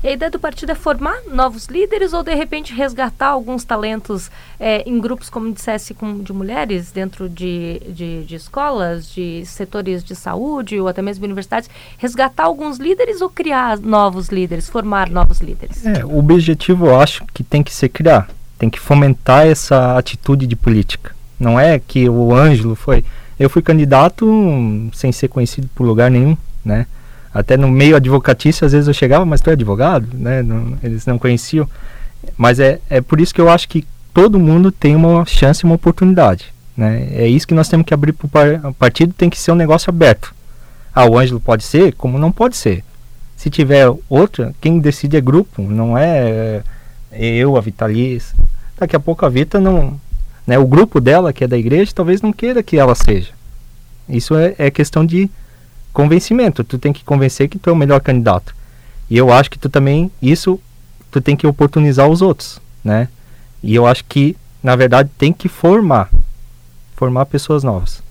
E 0.03 0.09
a 0.09 0.13
ideia 0.13 0.31
do 0.31 0.39
partido 0.39 0.71
é 0.73 0.75
formar 0.75 1.23
novos 1.33 1.67
líderes 1.67 2.13
ou 2.13 2.23
de 2.23 2.35
repente 2.35 2.73
resgatar 2.73 3.29
alguns 3.29 3.65
talentos 3.65 4.31
é, 4.61 4.83
em 4.89 5.01
grupos, 5.01 5.29
como 5.31 5.53
dissesse, 5.53 5.95
com, 5.95 6.23
de 6.23 6.33
mulheres 6.33 6.93
dentro 6.93 7.29
de, 7.29 7.81
de, 7.89 8.25
de, 8.25 8.35
escolas, 8.35 9.11
de 9.11 9.45
setores 9.47 10.05
de 10.05 10.15
saúde 10.15 10.79
ou 10.79 10.89
até 10.89 11.03
mesmo 11.03 11.25
universidades, 11.25 11.69
resgatar 11.99 12.45
alguns 12.45 12.79
líderes 12.79 13.21
ou 13.21 13.31
criar 13.31 13.79
novos 13.79 14.29
líderes, 14.29 14.69
formar 14.69 15.11
novos 15.11 15.41
líderes? 15.41 15.85
É, 15.85 16.05
o 16.05 16.19
objetivo 16.19 16.87
eu 16.87 17.01
acho 17.01 17.25
que 17.33 17.43
tem 17.43 17.63
que 17.63 17.75
ser 17.75 17.89
criar, 17.89 18.29
tem 18.59 18.71
que 18.71 18.79
fomentar 18.79 19.47
essa 19.47 19.97
atitude 19.97 20.47
de 20.47 20.57
política. 20.57 21.15
Não 21.39 21.59
é 21.59 21.79
que 21.79 22.09
o 22.09 22.35
Ângelo 22.35 22.75
foi. 22.75 23.05
Eu 23.39 23.51
fui 23.51 23.61
candidato 23.61 24.27
sem 24.95 25.13
ser 25.13 25.29
conhecido 25.29 25.69
por 25.75 25.85
lugar 25.87 26.11
nenhum, 26.11 26.37
né? 26.65 26.87
Até 27.37 27.57
no 27.57 27.69
meio 27.69 27.97
advocatício, 27.97 28.65
às 28.65 28.73
vezes 28.73 28.89
eu 28.89 28.95
chegava, 28.95 29.27
mas 29.27 29.41
tu 29.41 29.51
é 29.51 29.53
advogado, 29.53 30.09
né? 30.15 30.43
Não, 30.43 30.79
eles 30.83 31.05
não 31.05 31.19
conheciam. 31.19 31.69
Mas 32.37 32.59
é, 32.59 32.81
é 32.89 33.01
por 33.01 33.21
isso 33.21 33.35
que 33.35 33.41
eu 33.41 33.51
acho 33.51 33.69
que 33.69 33.87
todo 34.15 34.39
mundo 34.39 34.73
tem 34.73 34.97
uma 34.97 35.25
chance, 35.27 35.65
uma 35.65 35.75
oportunidade. 35.75 36.53
Né? 36.75 37.09
É 37.13 37.29
isso 37.29 37.47
que 37.47 37.53
nós 37.55 37.69
temos 37.69 37.87
que 37.87 37.93
abrir 37.93 38.13
para 38.13 38.69
o 38.69 38.75
partido, 38.75 39.13
tem 39.13 39.29
que 39.29 39.39
ser 39.39 39.53
um 39.53 39.57
negócio 39.57 39.91
aberto. 39.91 40.35
Ah, 40.95 41.05
o 41.05 41.19
Ângelo 41.19 41.39
pode 41.39 41.63
ser, 41.63 41.93
como 41.93 42.19
não 42.19 42.33
pode 42.33 42.57
ser. 42.57 42.83
Se 43.37 43.51
tiver 43.51 43.87
outra, 44.09 44.55
quem 44.59 44.79
decide 44.79 45.19
é 45.19 45.21
grupo, 45.21 45.61
não 45.61 45.97
é, 45.97 46.63
é 47.13 47.27
eu, 47.35 47.57
a 47.57 47.61
Vitalis. 47.61 48.35
Daqui 48.79 48.97
a 48.97 49.01
pouco 49.01 49.27
a 49.27 49.29
Vita 49.29 49.61
não. 49.61 50.01
Né, 50.47 50.59
o 50.59 50.67
grupo 50.67 51.01
dela, 51.01 51.33
que 51.33 51.45
é 51.45 51.47
da 51.47 51.59
igreja, 51.59 51.93
talvez 51.95 52.23
não 52.23 52.33
queira 52.33 52.63
que 52.63 52.79
ela 52.79 52.95
seja. 52.95 53.33
Isso 54.09 54.35
é, 54.35 54.55
é 54.57 54.71
questão 54.71 55.05
de 55.05 55.29
convencimento. 55.97 56.63
Tu 56.63 56.79
tem 56.79 56.93
que 56.93 57.03
convencer 57.03 57.49
que 57.49 57.59
tu 57.59 57.71
é 57.71 57.73
o 57.73 57.77
melhor 57.77 58.03
candidato. 58.03 58.55
E 59.09 59.17
eu 59.17 59.33
acho 59.33 59.51
que 59.51 59.59
tu 59.59 59.71
também, 59.71 60.11
isso, 60.21 60.61
tu 61.11 61.23
tem 61.23 61.35
que 61.35 61.47
oportunizar 61.47 62.07
os 62.07 62.21
outros, 62.21 62.61
né? 62.85 63.09
E 63.63 63.75
eu 63.75 63.87
acho 63.87 64.05
que, 64.05 64.37
na 64.63 64.77
verdade, 64.77 65.09
tem 65.17 65.33
que 65.33 65.49
formar. 65.49 66.11
Formar 66.97 67.25
pessoas 67.25 67.65
novas, 67.65 68.03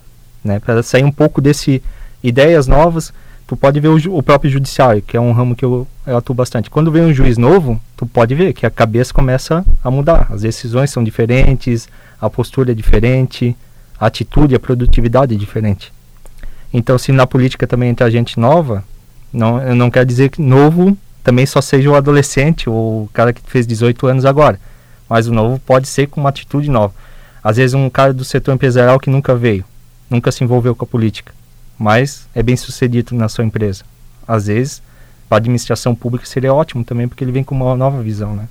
né? 0.43 0.59
Para 0.59 0.81
sair 0.81 1.03
um 1.03 1.11
pouco 1.11 1.39
desse 1.39 1.83
ideias 2.23 2.65
novas. 2.65 3.13
Tu 3.45 3.55
pode 3.55 3.79
ver 3.79 3.89
o, 3.89 4.17
o, 4.17 4.23
próprio 4.23 4.49
judiciário, 4.49 5.03
que 5.03 5.15
é 5.15 5.21
um 5.21 5.31
ramo 5.31 5.55
que 5.55 5.63
eu, 5.63 5.87
eu 6.07 6.17
atuo 6.17 6.33
bastante. 6.33 6.71
Quando 6.71 6.91
vem 6.91 7.03
um 7.03 7.13
juiz 7.13 7.37
novo, 7.37 7.79
tu 7.95 8.07
pode 8.07 8.33
ver 8.33 8.53
que 8.53 8.65
a 8.65 8.71
cabeça 8.71 9.13
começa 9.13 9.63
a 9.83 9.91
mudar. 9.91 10.27
As 10.31 10.41
decisões 10.41 10.89
são 10.89 11.03
diferentes, 11.03 11.87
a 12.19 12.27
postura 12.31 12.71
é 12.71 12.73
diferente, 12.73 13.55
a 13.99 14.07
atitude, 14.07 14.55
a 14.55 14.59
produtividade 14.59 15.35
é 15.35 15.37
diferente. 15.37 15.93
Então, 16.73 16.97
se 16.97 17.11
na 17.11 17.25
política 17.25 17.65
também 17.65 17.89
entra 17.89 18.11
gente 18.11 18.39
nova, 18.39 18.83
não, 19.31 19.61
eu 19.61 19.75
não 19.75 19.89
quero 19.89 20.05
dizer 20.05 20.29
que 20.29 20.41
novo 20.41 20.97
também 21.23 21.45
só 21.45 21.59
seja 21.59 21.89
o 21.89 21.95
adolescente 21.95 22.69
ou 22.69 23.03
o 23.03 23.09
cara 23.11 23.33
que 23.33 23.41
fez 23.49 23.65
18 23.65 24.07
anos 24.07 24.25
agora. 24.25 24.59
Mas 25.09 25.27
o 25.27 25.33
novo 25.33 25.59
pode 25.59 25.87
ser 25.87 26.07
com 26.07 26.21
uma 26.21 26.29
atitude 26.29 26.69
nova. 26.69 26.93
Às 27.43 27.57
vezes 27.57 27.73
um 27.73 27.89
cara 27.89 28.13
do 28.13 28.23
setor 28.23 28.53
empresarial 28.53 28.99
que 28.99 29.09
nunca 29.09 29.35
veio, 29.35 29.63
nunca 30.09 30.31
se 30.31 30.43
envolveu 30.43 30.75
com 30.75 30.85
a 30.85 30.87
política, 30.87 31.33
mas 31.77 32.27
é 32.33 32.41
bem 32.41 32.55
sucedido 32.55 33.15
na 33.15 33.29
sua 33.29 33.43
empresa. 33.43 33.83
Às 34.27 34.47
vezes, 34.47 34.81
para 35.29 35.37
a 35.37 35.39
administração 35.39 35.93
pública 35.93 36.25
seria 36.25 36.53
ótimo 36.53 36.83
também, 36.83 37.07
porque 37.07 37.23
ele 37.23 37.31
vem 37.31 37.43
com 37.43 37.55
uma 37.55 37.75
nova 37.75 38.01
visão, 38.01 38.35
né? 38.35 38.47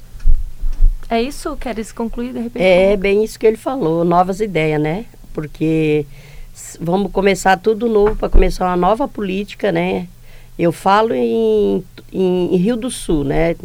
É 1.09 1.21
isso? 1.21 1.57
Queres 1.57 1.93
concluir 1.93 2.33
de 2.33 2.41
repente? 2.41 2.63
É 2.63 2.97
bem 2.97 3.25
isso 3.25 3.39
que 3.39 3.47
ele 3.47 3.57
falou, 3.57 4.05
novas 4.05 4.41
ideias, 4.41 4.81
né? 4.81 5.05
Porque 5.33 6.07
vamos 6.81 7.11
começar 7.11 7.57
tudo 7.59 7.89
novo 7.89 8.17
para 8.17 8.29
começar 8.29 8.67
uma 8.67 8.77
nova 8.77 9.09
política, 9.09 9.73
né? 9.73 10.07
Eu 10.57 10.71
falo 10.71 11.13
em, 11.13 11.83
em, 12.13 12.55
em, 12.55 12.57
Rio 12.57 12.77
do 12.77 12.91
Sul, 12.91 13.25
né? 13.25 13.57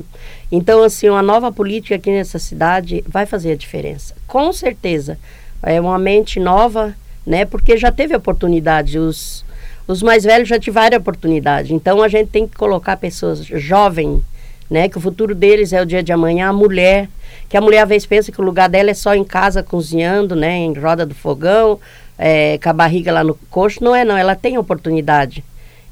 Então, 0.52 0.82
assim, 0.82 1.08
uma 1.08 1.22
nova 1.22 1.52
política 1.52 1.96
aqui 1.96 2.10
nessa 2.10 2.40
cidade 2.40 3.04
vai 3.08 3.28
fazer 3.28 3.52
a 3.52 3.56
diferença. 3.56 4.16
Com 4.26 4.52
certeza. 4.52 5.20
É 5.62 5.80
uma 5.80 6.00
mente 6.00 6.40
nova, 6.40 6.96
né? 7.26 7.46
Porque 7.46 7.78
já 7.78 7.92
teve 7.92 8.16
oportunidade. 8.16 8.98
Os, 8.98 9.46
os 9.88 10.02
mais 10.02 10.24
velhos 10.24 10.50
já 10.50 10.58
tiveram 10.58 10.98
oportunidade. 10.98 11.76
Então, 11.76 12.02
a 12.02 12.08
gente 12.08 12.30
tem 12.30 12.48
que 12.48 12.58
colocar 12.58 12.98
pessoas 12.98 13.46
jovens, 13.46 14.24
né? 14.68 14.90
Que 14.90 14.98
o 14.98 15.02
futuro 15.02 15.36
deles 15.36 15.74
é 15.74 15.82
o 15.82 15.86
dia 15.86 16.02
de 16.02 16.12
amanhã. 16.12 16.50
A 16.50 16.54
mulher, 16.54 17.08
que 17.48 17.56
a 17.56 17.62
mulher 17.62 17.84
às 17.84 17.90
vezes 17.90 18.08
pensa 18.08 18.32
que 18.32 18.42
o 18.42 18.44
lugar 18.44 18.68
dela 18.68 18.90
é 18.90 18.96
só 18.96 19.14
em 19.14 19.24
casa 19.24 19.62
cozinhando, 19.62 20.36
né? 20.36 20.58
Em 20.58 20.74
roda 20.74 21.06
do 21.06 21.14
fogão, 21.14 21.80
é, 22.20 22.60
com 22.62 22.70
a 22.70 22.74
barriga 22.74 23.12
lá 23.12 23.24
no 23.24 23.34
coxo. 23.50 23.84
Não 23.84 23.96
é, 23.96 24.04
não. 24.04 24.18
Ela 24.18 24.36
tem 24.36 24.58
oportunidade. 24.58 25.44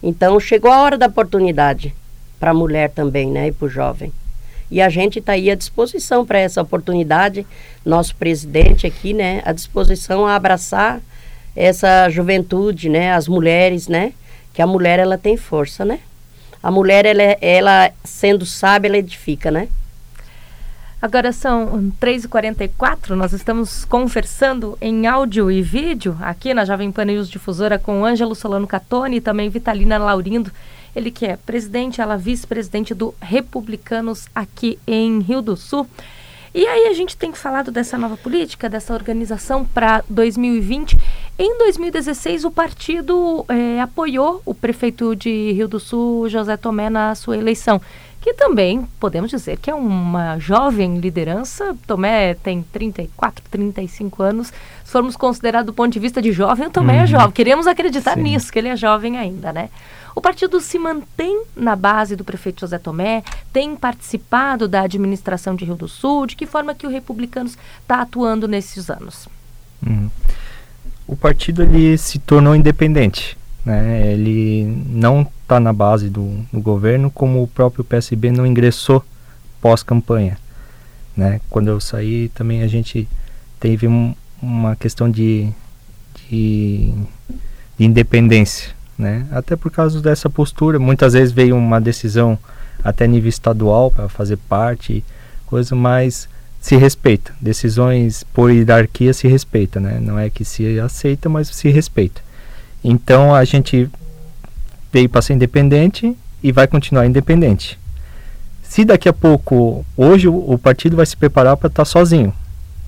Então 0.03 0.39
chegou 0.39 0.69
a 0.69 0.81
hora 0.81 0.97
da 0.97 1.07
oportunidade 1.07 1.95
para 2.39 2.51
a 2.51 2.53
mulher 2.53 2.91
também, 2.91 3.31
né, 3.31 3.47
e 3.47 3.51
para 3.51 3.65
o 3.65 3.69
jovem. 3.69 4.13
E 4.69 4.81
a 4.81 4.89
gente 4.89 5.19
está 5.19 5.31
aí 5.31 5.49
à 5.49 5.55
disposição 5.55 6.25
para 6.25 6.39
essa 6.39 6.61
oportunidade, 6.61 7.47
nosso 7.85 8.15
presidente 8.15 8.85
aqui, 8.85 9.13
né, 9.13 9.41
à 9.45 9.51
disposição 9.51 10.27
a 10.27 10.35
abraçar 10.35 11.01
essa 11.55 12.09
juventude, 12.09 12.89
né, 12.89 13.11
as 13.13 13.27
mulheres, 13.27 13.87
né, 13.87 14.13
que 14.53 14.61
a 14.61 14.67
mulher 14.67 14.99
ela 14.99 15.17
tem 15.17 15.35
força, 15.35 15.83
né. 15.83 15.99
A 16.61 16.69
mulher 16.69 17.05
ela, 17.05 17.23
ela 17.41 17.91
sendo 18.03 18.45
sábia 18.45 18.89
ela 18.89 18.97
edifica, 18.97 19.49
né. 19.49 19.67
Agora 20.99 21.31
são 21.31 21.93
3h44, 22.01 23.09
nós 23.09 23.31
estamos 23.31 23.85
conversando 23.85 24.75
em 24.81 25.05
áudio 25.05 25.51
e 25.51 25.61
vídeo 25.61 26.17
aqui 26.19 26.55
na 26.55 26.65
Jovem 26.65 26.91
Pan 26.91 27.05
News 27.05 27.29
Difusora 27.29 27.77
com 27.77 28.03
Ângelo 28.03 28.33
Solano 28.33 28.65
Catone 28.65 29.17
e 29.17 29.21
também 29.21 29.47
Vitalina 29.47 29.99
Laurindo, 29.99 30.51
ele 30.95 31.11
que 31.11 31.27
é 31.27 31.37
presidente, 31.37 32.01
ela 32.01 32.17
vice-presidente 32.17 32.95
do 32.95 33.13
Republicanos 33.21 34.27
aqui 34.33 34.79
em 34.87 35.19
Rio 35.19 35.39
do 35.39 35.55
Sul. 35.55 35.87
E 36.51 36.65
aí 36.65 36.87
a 36.87 36.93
gente 36.93 37.15
tem 37.15 37.31
falado 37.31 37.69
dessa 37.69 37.95
nova 37.99 38.17
política, 38.17 38.67
dessa 38.67 38.91
organização 38.91 39.63
para 39.63 40.03
2020. 40.09 40.97
Em 41.37 41.55
2016, 41.59 42.43
o 42.43 42.49
partido 42.49 43.45
é, 43.47 43.79
apoiou 43.79 44.41
o 44.43 44.55
prefeito 44.55 45.15
de 45.15 45.51
Rio 45.51 45.67
do 45.67 45.79
Sul, 45.79 46.27
José 46.27 46.57
Tomé, 46.57 46.89
na 46.89 47.13
sua 47.13 47.37
eleição 47.37 47.79
que 48.21 48.33
também 48.33 48.87
podemos 48.99 49.29
dizer 49.29 49.57
que 49.57 49.69
é 49.69 49.75
uma 49.75 50.37
jovem 50.39 50.99
liderança. 50.99 51.75
Tomé 51.85 52.33
tem 52.33 52.61
34, 52.61 53.43
35 53.49 54.23
anos. 54.23 54.47
Se 54.83 54.91
formos 54.91 55.15
considerar 55.15 55.63
do 55.63 55.73
ponto 55.73 55.91
de 55.93 55.99
vista 55.99 56.21
de 56.21 56.31
jovem, 56.31 56.67
o 56.67 56.69
Tomé 56.69 56.95
é 56.95 56.97
uhum. 56.97 57.03
é 57.03 57.07
jovem. 57.07 57.31
Queremos 57.31 57.67
acreditar 57.67 58.15
Sim. 58.15 58.23
nisso, 58.23 58.51
que 58.51 58.59
ele 58.59 58.69
é 58.69 58.75
jovem 58.75 59.17
ainda, 59.17 59.53
né? 59.53 59.69
O 60.15 60.21
partido 60.21 60.59
se 60.59 60.79
mantém 60.79 61.43
na 61.55 61.75
base 61.75 62.15
do 62.15 62.23
prefeito 62.23 62.61
José 62.61 62.79
Tomé, 62.79 63.23
tem 63.53 63.75
participado 63.75 64.67
da 64.67 64.81
administração 64.81 65.55
de 65.55 65.63
Rio 65.63 65.75
do 65.75 65.87
Sul. 65.87 66.25
De 66.25 66.35
que 66.35 66.47
forma 66.47 66.73
que 66.73 66.87
o 66.87 66.89
Republicanos 66.89 67.55
está 67.81 68.01
atuando 68.01 68.47
nesses 68.47 68.89
anos? 68.89 69.27
Uhum. 69.85 70.09
O 71.07 71.15
partido 71.15 71.61
ele 71.61 71.95
se 71.99 72.17
tornou 72.17 72.55
independente. 72.55 73.37
Né? 73.67 74.13
Ele 74.13 74.63
não 74.87 75.27
está 75.41 75.59
na 75.59 75.73
base 75.73 76.09
do, 76.09 76.39
do, 76.53 76.61
governo, 76.61 77.11
como 77.11 77.43
o 77.43 77.47
próprio 77.49 77.83
PSB 77.83 78.31
não 78.31 78.47
ingressou 78.47 79.03
pós-campanha. 79.59 80.37
Né? 81.17 81.41
Quando 81.49 81.67
eu 81.67 81.77
saí, 81.81 82.29
também 82.29 82.63
a 82.63 82.67
gente 82.67 83.05
teve 83.59 83.85
um, 83.85 84.15
uma 84.41 84.73
questão 84.77 85.11
de, 85.11 85.49
de, 86.29 86.93
de 87.77 87.85
independência. 87.85 88.69
Né? 88.97 89.27
Até 89.31 89.57
por 89.57 89.69
causa 89.69 90.01
dessa 90.01 90.29
postura, 90.29 90.79
muitas 90.79 91.11
vezes 91.11 91.33
veio 91.33 91.57
uma 91.57 91.81
decisão 91.81 92.39
até 92.81 93.05
nível 93.05 93.27
estadual 93.27 93.91
para 93.91 94.07
fazer 94.07 94.37
parte, 94.37 95.03
coisa 95.45 95.75
mais 95.75 96.29
se 96.61 96.77
respeita. 96.77 97.33
Decisões 97.41 98.23
por 98.33 98.49
hierarquia 98.49 99.13
se 99.13 99.27
respeita, 99.27 99.77
né? 99.77 99.99
Não 99.99 100.17
é 100.17 100.29
que 100.29 100.45
se 100.45 100.79
aceita, 100.79 101.27
mas 101.27 101.49
se 101.49 101.69
respeita. 101.69 102.21
Então 102.83 103.33
a 103.33 103.43
gente 103.43 103.89
veio 104.91 105.09
para 105.09 105.21
ser 105.21 105.33
independente 105.33 106.15
e 106.41 106.51
vai 106.51 106.67
continuar 106.67 107.05
independente. 107.05 107.79
Se 108.63 108.83
daqui 108.83 109.07
a 109.07 109.13
pouco, 109.13 109.85
hoje 109.95 110.27
o, 110.27 110.57
partido 110.57 110.95
vai 110.95 111.05
se 111.05 111.15
preparar 111.15 111.55
para 111.57 111.67
estar 111.67 111.81
tá 111.81 111.85
sozinho 111.85 112.33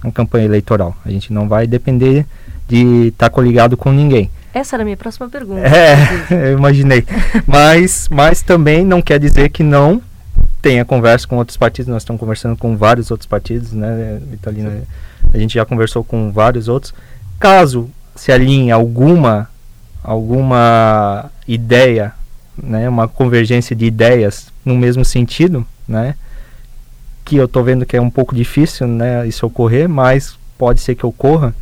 na 0.04 0.12
campanha 0.12 0.46
eleitoral. 0.46 0.96
A 1.06 1.10
gente 1.10 1.32
não 1.32 1.48
vai 1.48 1.66
depender 1.66 2.26
de 2.68 3.08
estar 3.08 3.30
tá 3.30 3.34
coligado 3.34 3.76
com 3.78 3.92
ninguém. 3.92 4.30
Essa 4.54 4.76
era 4.76 4.84
a 4.84 4.86
minha 4.86 4.98
próxima 4.98 5.30
pergunta. 5.30 5.62
É, 5.62 5.96
eu 6.52 6.58
imaginei. 6.58 7.06
mas, 7.48 8.08
mas 8.10 8.42
também 8.42 8.84
não 8.84 9.02
quer 9.02 9.20
dizer 9.20 9.50
que 9.50 9.64
não 9.64 10.02
tenha 10.62 10.84
conversa 10.84 11.28
com 11.28 11.38
outros 11.38 11.58
partidos. 11.58 11.90
Nós 11.90 12.04
estamos 12.04 12.20
conversando 12.20 12.58
com 12.58 12.76
vários 12.76 13.10
outros 13.10 13.28
partidos, 13.28 13.72
né, 13.72 14.20
Vitalina? 14.30 14.84
A 15.34 15.38
gente 15.38 15.54
já 15.54 15.66
conversou 15.66 16.04
com 16.04 16.32
vários 16.32 16.68
outros. 16.68 16.94
Caso 17.40 17.90
se 18.16 18.32
alinhe 18.32 18.72
alguma 18.72 19.50
alguma 20.04 21.30
ideia, 21.48 22.14
né, 22.62 22.88
uma 22.88 23.08
convergência 23.08 23.76
de 23.76 23.86
ideias 23.86 24.52
no 24.64 24.76
mesmo 24.76 25.04
sentido, 25.04 25.66
né, 25.88 26.16
que 27.26 27.36
eu 27.36 27.46
estou 27.46 27.64
vendo 27.64 27.86
que 27.86 27.96
é 27.96 28.02
um 28.02 28.10
pouco 28.10 28.36
difícil, 28.36 28.88
né, 28.88 29.28
isso 29.28 29.46
ocorrer, 29.46 29.88
mas 29.88 30.38
pode 30.58 30.82
ser 30.82 30.96
que 30.96 31.06
ocorra, 31.06 31.54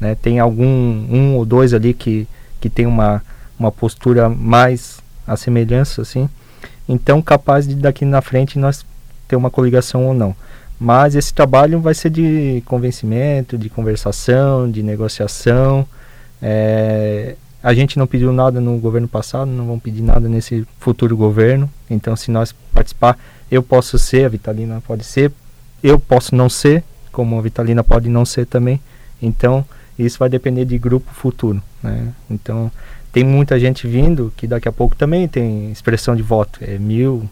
né, 0.00 0.14
tem 0.14 0.38
algum 0.38 0.64
um 0.66 1.36
ou 1.36 1.44
dois 1.44 1.72
ali 1.74 1.94
que 1.94 2.26
que 2.60 2.68
tem 2.68 2.86
uma 2.86 3.22
uma 3.58 3.70
postura 3.70 4.28
mais 4.28 4.98
a 5.26 5.36
semelhança 5.36 6.02
assim, 6.02 6.28
então 6.88 7.22
capaz 7.22 7.66
de 7.66 7.74
daqui 7.74 8.04
na 8.04 8.20
frente 8.20 8.58
nós 8.58 8.84
ter 9.28 9.36
uma 9.36 9.50
coligação 9.50 10.06
ou 10.06 10.14
não. 10.14 10.34
Mas 10.78 11.14
esse 11.14 11.32
trabalho 11.32 11.80
vai 11.80 11.94
ser 11.94 12.10
de 12.10 12.62
convencimento, 12.66 13.56
de 13.56 13.70
conversação, 13.70 14.70
de 14.70 14.82
negociação. 14.82 15.86
É, 16.42 17.36
a 17.64 17.72
gente 17.72 17.98
não 17.98 18.06
pediu 18.06 18.30
nada 18.30 18.60
no 18.60 18.76
governo 18.76 19.08
passado, 19.08 19.50
não 19.50 19.66
vamos 19.66 19.82
pedir 19.82 20.02
nada 20.02 20.28
nesse 20.28 20.66
futuro 20.78 21.16
governo. 21.16 21.70
Então, 21.88 22.14
se 22.14 22.30
nós 22.30 22.54
participar, 22.74 23.18
eu 23.50 23.62
posso 23.62 23.98
ser, 23.98 24.26
a 24.26 24.28
Vitalina 24.28 24.82
pode 24.86 25.02
ser, 25.02 25.32
eu 25.82 25.98
posso 25.98 26.34
não 26.34 26.50
ser, 26.50 26.84
como 27.10 27.38
a 27.38 27.40
Vitalina 27.40 27.82
pode 27.82 28.06
não 28.10 28.26
ser 28.26 28.44
também. 28.44 28.78
Então, 29.22 29.64
isso 29.98 30.18
vai 30.18 30.28
depender 30.28 30.66
de 30.66 30.76
grupo 30.76 31.10
futuro. 31.10 31.62
Né? 31.82 32.12
Então, 32.28 32.70
tem 33.10 33.24
muita 33.24 33.58
gente 33.58 33.88
vindo 33.88 34.30
que 34.36 34.46
daqui 34.46 34.68
a 34.68 34.72
pouco 34.72 34.94
também 34.94 35.26
tem 35.26 35.72
expressão 35.72 36.14
de 36.14 36.22
voto. 36.22 36.58
É 36.62 36.78
mil, 36.78 37.26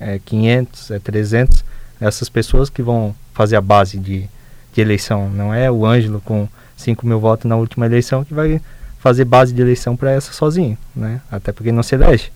é 0.00 0.18
quinhentos, 0.18 0.90
é 0.90 0.98
trezentos. 0.98 1.62
Essas 2.00 2.30
pessoas 2.30 2.70
que 2.70 2.80
vão 2.80 3.14
fazer 3.34 3.56
a 3.56 3.60
base 3.60 3.98
de, 3.98 4.26
de 4.72 4.80
eleição. 4.80 5.28
Não 5.28 5.52
é 5.52 5.70
o 5.70 5.84
Ângelo 5.84 6.22
com 6.22 6.48
5 6.78 7.06
mil 7.06 7.20
votos 7.20 7.44
na 7.44 7.56
última 7.56 7.84
eleição 7.84 8.24
que 8.24 8.32
vai 8.32 8.58
fazer 9.06 9.24
base 9.24 9.54
de 9.54 9.62
eleição 9.62 9.96
para 9.96 10.10
essa 10.10 10.32
sozinho, 10.32 10.76
né? 10.94 11.20
Até 11.30 11.52
porque 11.52 11.70
não 11.70 11.84
se 11.84 11.94
elege, 11.94 12.32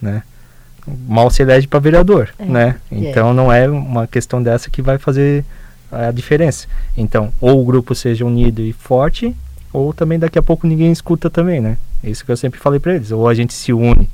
né? 0.00 0.22
Mal 1.06 1.30
se 1.30 1.42
elege 1.42 1.66
para 1.66 1.78
vereador, 1.78 2.30
é. 2.38 2.46
né? 2.46 2.76
É. 2.90 2.96
Então 2.96 3.34
não 3.34 3.52
é 3.52 3.68
uma 3.68 4.06
questão 4.06 4.42
dessa 4.42 4.70
que 4.70 4.80
vai 4.80 4.96
fazer 4.96 5.44
a 5.92 6.10
diferença. 6.10 6.66
Então, 6.96 7.30
ou 7.42 7.60
o 7.60 7.64
grupo 7.66 7.94
seja 7.94 8.24
unido 8.24 8.62
e 8.62 8.72
forte, 8.72 9.36
ou 9.70 9.92
também 9.92 10.18
daqui 10.18 10.38
a 10.38 10.42
pouco 10.42 10.66
ninguém 10.66 10.90
escuta 10.90 11.28
também, 11.28 11.60
né? 11.60 11.76
É 12.02 12.08
isso 12.08 12.24
que 12.24 12.32
eu 12.32 12.38
sempre 12.38 12.58
falei 12.58 12.80
para 12.80 12.94
eles. 12.94 13.12
Ou 13.12 13.28
a 13.28 13.34
gente 13.34 13.52
se 13.52 13.70
une 13.70 14.08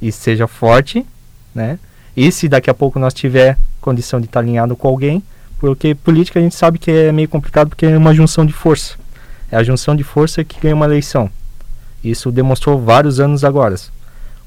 e 0.00 0.12
seja 0.12 0.46
forte, 0.46 1.04
né? 1.52 1.76
E 2.16 2.30
se 2.30 2.48
daqui 2.48 2.70
a 2.70 2.74
pouco 2.74 3.00
nós 3.00 3.12
tiver 3.12 3.58
condição 3.80 4.20
de 4.20 4.26
estar 4.26 4.38
alinhado 4.38 4.76
com 4.76 4.86
alguém, 4.86 5.20
porque 5.58 5.92
política 5.92 6.38
a 6.38 6.42
gente 6.42 6.54
sabe 6.54 6.78
que 6.78 6.90
é 6.92 7.10
meio 7.10 7.28
complicado 7.28 7.70
porque 7.70 7.86
é 7.86 7.98
uma 7.98 8.14
junção 8.14 8.46
de 8.46 8.52
força. 8.52 9.01
É 9.52 9.56
a 9.56 9.62
junção 9.62 9.94
de 9.94 10.02
força 10.02 10.42
que 10.42 10.58
ganha 10.58 10.74
uma 10.74 10.86
eleição. 10.86 11.30
Isso 12.02 12.32
demonstrou 12.32 12.80
vários 12.80 13.20
anos 13.20 13.44
agora. 13.44 13.76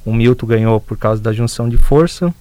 O 0.03 0.11
Milton 0.11 0.47
ganhou 0.47 0.81
por 0.81 0.97
causa 0.97 1.21
da 1.21 1.31
junção 1.31 1.69
de 1.69 1.77
força, 1.77 2.33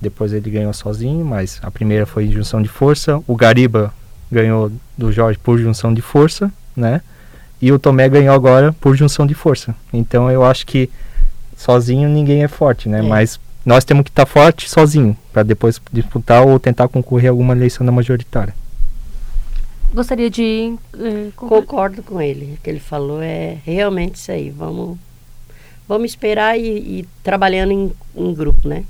depois 0.00 0.32
ele 0.32 0.50
ganhou 0.50 0.72
sozinho, 0.74 1.24
mas 1.24 1.58
a 1.62 1.70
primeira 1.70 2.04
foi 2.04 2.30
junção 2.30 2.60
de 2.60 2.68
força. 2.68 3.20
O 3.26 3.34
Gariba 3.34 3.92
ganhou 4.30 4.70
do 4.96 5.10
Jorge 5.10 5.38
por 5.38 5.58
junção 5.58 5.92
de 5.92 6.02
força, 6.02 6.52
né? 6.76 7.00
E 7.60 7.72
o 7.72 7.78
Tomé 7.78 8.08
ganhou 8.08 8.34
agora 8.34 8.72
por 8.74 8.94
junção 8.94 9.26
de 9.26 9.34
força. 9.34 9.74
Então 9.92 10.30
eu 10.30 10.44
acho 10.44 10.66
que 10.66 10.90
sozinho 11.56 12.08
ninguém 12.08 12.44
é 12.44 12.48
forte, 12.48 12.88
né? 12.88 13.00
É. 13.00 13.02
Mas 13.02 13.40
nós 13.64 13.84
temos 13.84 14.04
que 14.04 14.10
estar 14.10 14.26
tá 14.26 14.30
forte 14.30 14.68
sozinho 14.68 15.16
para 15.32 15.42
depois 15.42 15.80
disputar 15.90 16.46
ou 16.46 16.60
tentar 16.60 16.86
concorrer 16.88 17.28
a 17.28 17.32
alguma 17.32 17.54
eleição 17.54 17.84
da 17.84 17.90
majoritária. 17.90 18.54
Gostaria 19.92 20.28
de 20.28 20.74
eh, 20.94 21.30
concordo 21.34 22.02
com 22.02 22.20
ele. 22.20 22.54
O 22.54 22.62
que 22.62 22.68
ele 22.68 22.80
falou 22.80 23.22
é 23.22 23.58
realmente 23.64 24.16
isso 24.16 24.30
aí. 24.30 24.50
Vamos 24.50 24.98
vamos 25.88 26.10
esperar 26.10 26.58
e, 26.58 27.00
e 27.00 27.08
trabalhando 27.22 27.72
em, 27.72 27.92
em 28.14 28.34
grupo, 28.34 28.68
né? 28.68 28.84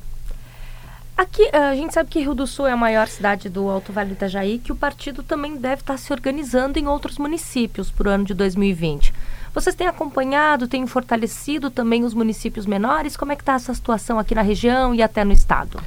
Aqui, 1.16 1.48
a 1.52 1.74
gente 1.74 1.94
sabe 1.94 2.10
que 2.10 2.20
Rio 2.20 2.32
do 2.32 2.46
Sul 2.46 2.68
é 2.68 2.72
a 2.72 2.76
maior 2.76 3.08
cidade 3.08 3.48
do 3.48 3.68
Alto 3.68 3.92
Vale 3.92 4.10
do 4.10 4.12
Itajaí, 4.12 4.58
que 4.58 4.70
o 4.70 4.76
partido 4.76 5.20
também 5.20 5.56
deve 5.56 5.82
estar 5.82 5.96
se 5.96 6.12
organizando 6.12 6.78
em 6.78 6.86
outros 6.86 7.18
municípios 7.18 7.90
para 7.90 8.08
o 8.08 8.12
ano 8.12 8.24
de 8.24 8.34
2020. 8.34 9.12
Vocês 9.52 9.74
têm 9.74 9.88
acompanhado, 9.88 10.68
têm 10.68 10.86
fortalecido 10.86 11.70
também 11.70 12.04
os 12.04 12.14
municípios 12.14 12.66
menores? 12.66 13.16
Como 13.16 13.32
é 13.32 13.36
que 13.36 13.42
está 13.42 13.54
essa 13.54 13.74
situação 13.74 14.16
aqui 14.16 14.32
na 14.32 14.42
região 14.42 14.94
e 14.94 15.02
até 15.02 15.24
no 15.24 15.32
estado? 15.32 15.80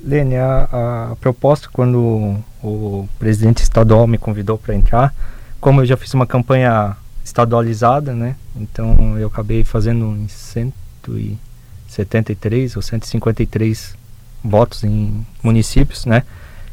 Lene, 0.00 0.36
a, 0.36 1.10
a 1.10 1.16
proposta 1.16 1.68
quando 1.72 2.36
o, 2.62 3.08
presidente 3.18 3.62
estadual 3.62 4.06
me 4.06 4.16
convidou 4.16 4.56
para 4.56 4.72
entrar, 4.74 5.12
como 5.60 5.80
eu 5.80 5.86
já 5.86 5.96
fiz 5.96 6.14
uma 6.14 6.26
campanha 6.26 6.96
estadualizada, 7.24 8.12
né? 8.12 8.36
Então 8.56 9.18
eu 9.18 9.26
acabei 9.26 9.64
fazendo 9.64 10.16
em 10.16 10.28
173 10.28 12.76
ou 12.76 12.82
153 12.82 13.96
votos 14.42 14.82
em 14.84 15.26
municípios, 15.42 16.06
né? 16.06 16.22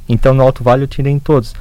Então 0.08 0.34
no 0.34 0.44
Alto 0.44 0.63
Vale 0.63 0.84
eu 0.84 0.88
tirei 0.88 1.12
em 1.12 1.20
todos. 1.20 1.53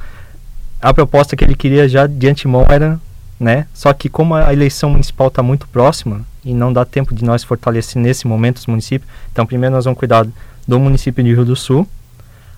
A 0.81 0.93
proposta 0.93 1.35
que 1.35 1.43
ele 1.43 1.55
queria 1.55 1.89
já 1.89 2.05
de 2.05 2.27
antemão 2.27 2.67
era, 2.69 2.99
né? 3.39 3.65
Só 3.73 3.91
que 3.91 4.07
como 4.07 4.35
a 4.35 4.53
eleição 4.53 4.91
municipal 4.91 5.29
está 5.29 5.41
muito 5.41 5.67
próxima 5.67 6.21
e 6.43 6.53
não 6.53 6.71
dá 6.71 6.85
tempo 6.85 7.15
de 7.15 7.25
nós 7.25 7.43
fortalecer 7.43 7.99
nesse 7.99 8.27
momento 8.27 8.57
os 8.57 8.67
municípios, 8.67 9.09
então 9.31 9.47
primeiro 9.47 9.73
nós 9.75 9.85
vamos 9.85 9.97
cuidar 9.97 10.27
do 10.67 10.79
município 10.79 11.23
de 11.23 11.33
Rio 11.33 11.45
do 11.45 11.55
Sul. 11.55 11.87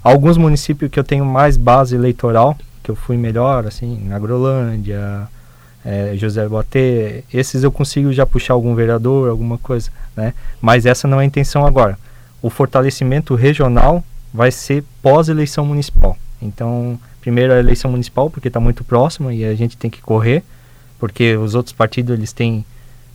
Alguns 0.04 0.38
municípios 0.38 0.90
que 0.90 1.00
eu 1.00 1.04
tenho 1.04 1.26
mais 1.26 1.58
base 1.58 1.96
eleitoral, 1.96 2.58
que 2.82 2.92
eu 2.92 2.96
fui 2.96 3.18
melhor, 3.18 3.66
assim, 3.66 4.12
Agrolândia, 4.12 5.28
é, 5.84 6.14
José 6.16 6.48
Boatê, 6.48 7.24
esses 7.34 7.64
eu 7.64 7.72
consigo 7.72 8.12
já 8.14 8.26
puxar 8.26 8.54
algum 8.54 8.74
vereador, 8.76 9.30
alguma 9.30 9.58
coisa, 9.58 9.90
né? 10.16 10.34
Mas 10.62 10.86
essa 10.86 11.08
não 11.08 11.20
é 11.20 11.24
a 11.24 11.26
intenção 11.26 11.66
agora 11.66 11.98
o 12.42 12.50
fortalecimento 12.50 13.36
regional 13.36 14.04
vai 14.34 14.52
ser 14.52 14.84
pós-eleição 15.02 15.66
municipal. 15.66 16.18
Então, 16.42 17.00
primeiro 17.20 17.54
a 17.54 17.60
eleição 17.60 17.90
municipal, 17.90 18.30
porque 18.30 18.48
está 18.48 18.60
muito 18.60 18.84
próxima 18.84 19.34
e 19.34 19.44
a 19.44 19.56
gente 19.56 19.78
tem 19.78 19.90
que 19.90 20.02
correr, 20.02 20.44
porque 21.00 21.36
os 21.36 21.56
outros 21.56 21.74
partidos 21.74 22.18
eles 22.18 22.34
têm 22.34 22.66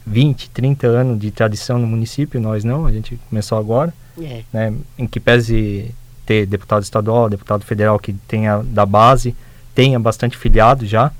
20, 0.05 0.49
30 0.49 0.87
anos 0.87 1.19
de 1.19 1.31
tradição 1.31 1.79
no 1.79 1.87
município, 1.87 2.39
nós 2.39 2.63
não, 2.63 2.85
a 2.85 2.91
gente 2.91 3.19
começou 3.29 3.57
agora. 3.57 3.93
É. 4.21 4.43
Né, 4.53 4.73
em 4.97 5.07
que 5.07 5.19
pese 5.19 5.93
ter 6.25 6.45
deputado 6.45 6.83
estadual, 6.83 7.29
deputado 7.29 7.65
federal 7.65 7.97
que 7.97 8.13
tenha 8.13 8.61
da 8.63 8.85
base, 8.85 9.35
tenha 9.73 9.99
bastante 9.99 10.37
filiado 10.37 10.85
já, 10.85 11.11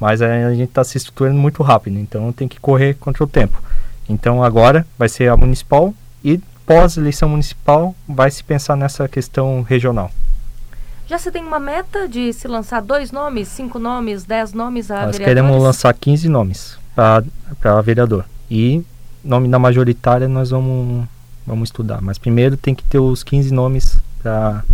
mas 0.00 0.20
a, 0.20 0.52
gente 0.54 0.68
está 0.68 0.82
se 0.82 0.98
estruturando 0.98 1.38
muito 1.38 1.62
rápido, 1.62 1.98
então 1.98 2.32
tem 2.32 2.48
que 2.48 2.58
correr 2.58 2.94
contra 2.94 3.22
o 3.22 3.26
tempo. 3.26 3.62
Então 4.08 4.42
agora 4.42 4.86
vai 4.98 5.08
ser 5.08 5.30
a 5.30 5.36
municipal 5.36 5.94
e 6.22 6.40
pós-eleição 6.66 7.28
municipal 7.28 7.94
vai 8.06 8.30
se 8.30 8.42
pensar 8.42 8.76
nessa 8.76 9.08
questão 9.08 9.62
regional. 9.62 10.10
Já 11.06 11.18
se 11.18 11.30
tem 11.30 11.44
uma 11.44 11.60
meta 11.60 12.08
de 12.08 12.32
se 12.32 12.48
lançar 12.48 12.80
dois 12.80 13.12
nomes, 13.12 13.48
cinco 13.48 13.78
nomes, 13.78 14.24
dez 14.24 14.52
nomes 14.52 14.90
a 14.90 15.06
Nós 15.06 15.18
queremos 15.18 15.62
lançar 15.62 15.92
15 15.94 16.28
nomes 16.28 16.83
para 16.94 17.80
vereador. 17.82 18.24
E 18.50 18.84
nome 19.22 19.48
da 19.48 19.58
majoritária 19.58 20.28
nós 20.28 20.50
vamos, 20.50 21.06
vamos 21.46 21.68
estudar. 21.68 22.00
Mas 22.00 22.18
primeiro 22.18 22.56
tem 22.56 22.74
que 22.74 22.84
ter 22.84 22.98
os 22.98 23.22
15 23.22 23.52
nomes 23.52 23.98
para. 24.22 24.64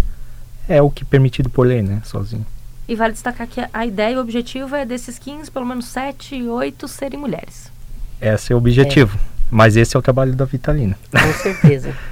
É 0.69 0.81
o 0.81 0.91
que 0.91 1.03
é 1.03 1.07
permitido 1.07 1.51
por 1.51 1.67
lei, 1.67 1.83
né? 1.83 2.01
Sozinho. 2.05 2.47
E 2.87 2.95
vale 2.95 3.13
destacar 3.13 3.47
que 3.47 3.61
a 3.73 3.87
ideia 3.87 4.15
e 4.15 4.17
o 4.17 4.21
objetivo 4.21 4.75
é 4.75 4.85
desses 4.85 5.19
15, 5.19 5.51
pelo 5.51 5.67
menos 5.67 5.87
7, 5.87 6.43
8 6.43 6.89
serem 6.89 7.19
mulheres. 7.19 7.71
Esse 8.21 8.53
é 8.53 8.55
o 8.55 8.59
objetivo. 8.59 9.17
É. 9.17 9.21
Mas 9.51 9.77
esse 9.77 9.97
é 9.97 9.99
o 9.99 10.03
trabalho 10.03 10.35
da 10.35 10.45
Vitalina. 10.45 10.97
Com 11.11 11.33
certeza. 11.35 11.97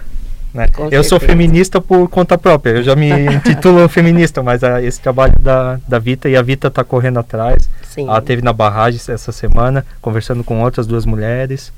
né? 0.52 0.66
Eu 0.90 1.04
sou 1.04 1.20
feminista 1.20 1.80
por 1.80 2.08
conta 2.08 2.38
própria. 2.38 2.72
Eu 2.72 2.82
já 2.82 2.96
me 2.96 3.10
intitulo 3.34 3.88
feminista, 3.88 4.42
mas 4.42 4.64
a, 4.64 4.82
esse 4.82 5.00
trabalho 5.00 5.34
da, 5.40 5.78
da 5.86 5.98
Vita, 5.98 6.28
e 6.28 6.36
a 6.36 6.42
Vita 6.42 6.68
está 6.68 6.82
correndo 6.82 7.18
atrás. 7.18 7.68
Sim. 7.82 8.02
Ela 8.02 8.20
teve 8.20 8.42
na 8.42 8.52
barragem 8.52 9.00
essa 9.08 9.32
semana, 9.32 9.84
conversando 10.00 10.42
com 10.42 10.62
outras 10.62 10.86
duas 10.86 11.04
mulheres. 11.04 11.72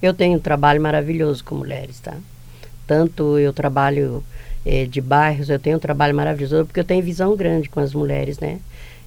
Eu 0.00 0.14
tenho 0.14 0.36
um 0.36 0.40
trabalho 0.40 0.80
maravilhoso 0.80 1.44
com 1.44 1.54
mulheres, 1.54 2.00
tá? 2.00 2.14
Tanto 2.86 3.38
eu 3.38 3.52
trabalho 3.52 4.22
eh, 4.66 4.86
de 4.86 5.00
bairros, 5.00 5.48
eu 5.48 5.58
tenho 5.58 5.76
um 5.76 5.80
trabalho 5.80 6.14
maravilhoso, 6.14 6.64
porque 6.64 6.80
eu 6.80 6.84
tenho 6.84 7.02
visão 7.02 7.36
grande 7.36 7.68
com 7.68 7.80
as 7.80 7.94
mulheres, 7.94 8.38
né? 8.38 8.58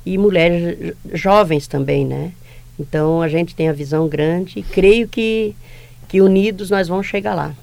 E 0.06 0.18
mulheres 0.18 0.94
jovens 1.14 1.68
também, 1.68 2.06
né? 2.06 2.32
Então 2.80 3.22
a 3.22 3.28
gente 3.28 3.56
tem 3.56 3.70
a 3.70 3.74
visão 3.74 4.08
grande 4.08 4.60
e 4.60 4.64
creio 4.64 5.08
que 5.08 5.56
que 6.08 6.22
unidos 6.22 6.70
nós 6.70 6.88
vamos 6.88 7.08
chegar 7.08 7.34
lá. 7.34 7.54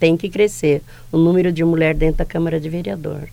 Tem 0.00 0.16
que 0.16 0.28
crescer 0.28 0.82
o 1.12 1.18
número 1.18 1.52
de 1.52 1.62
mulher 1.62 1.94
dentro 1.94 2.16
da 2.16 2.24
Câmara 2.24 2.58
de 2.58 2.68
Vereador. 2.68 3.28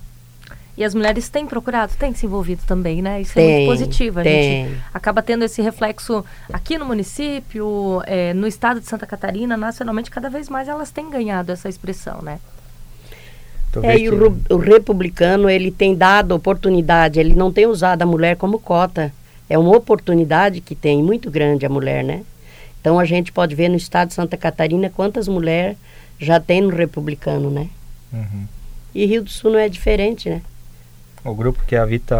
E 0.77 0.83
as 0.83 0.93
mulheres 0.93 1.27
têm 1.27 1.47
procurado, 1.47 1.93
têm 1.97 2.13
se 2.13 2.27
envolvido 2.27 2.61
também, 2.67 3.01
né? 3.01 3.19
Isso 3.19 3.33
tem, 3.33 3.49
é 3.49 3.57
muito 3.57 3.69
positivo. 3.71 4.19
A 4.19 4.23
tem. 4.23 4.67
gente 4.67 4.77
acaba 4.93 5.23
tendo 5.23 5.43
esse 5.43 5.59
reflexo 5.59 6.23
aqui 6.53 6.77
no 6.77 6.85
município, 6.85 8.03
é, 8.05 8.31
no 8.35 8.45
estado 8.45 8.79
de 8.79 8.85
Santa 8.85 9.07
Catarina, 9.07 9.57
nacionalmente, 9.57 10.11
cada 10.11 10.29
vez 10.29 10.47
mais 10.49 10.67
elas 10.67 10.91
têm 10.91 11.09
ganhado 11.09 11.51
essa 11.51 11.67
expressão, 11.67 12.21
né? 12.21 12.39
É, 13.81 13.97
e 13.97 14.09
o, 14.09 14.39
o, 14.49 14.57
republicano, 14.57 15.49
ele 15.49 15.71
tem 15.71 15.95
dado 15.95 16.33
oportunidade, 16.33 17.19
ele 17.19 17.33
não 17.33 17.51
tem 17.51 17.65
usado 17.65 18.03
a 18.03 18.05
mulher 18.05 18.35
como 18.35 18.59
cota. 18.59 19.11
É 19.49 19.57
uma 19.57 19.75
oportunidade 19.75 20.61
que 20.61 20.75
tem 20.75 21.01
muito 21.01 21.29
grande 21.31 21.65
a 21.65 21.69
mulher, 21.69 22.03
né? 22.03 22.23
Então 22.79 22.99
a 22.99 23.05
gente 23.05 23.31
pode 23.31 23.55
ver 23.55 23.69
no 23.69 23.75
estado 23.75 24.09
de 24.09 24.13
Santa 24.13 24.37
Catarina 24.37 24.89
quantas 24.89 25.27
mulheres 25.27 25.77
já 26.19 26.39
tem 26.39 26.61
no 26.61 26.69
republicano, 26.69 27.49
né? 27.49 27.69
Uhum. 28.11 28.45
E 28.93 29.05
Rio 29.05 29.23
do 29.23 29.29
Sul 29.29 29.51
não 29.51 29.59
é 29.59 29.69
diferente, 29.69 30.29
né? 30.29 30.41
O 31.23 31.35
grupo 31.35 31.63
que 31.65 31.75
a 31.75 31.85
Vita 31.85 32.15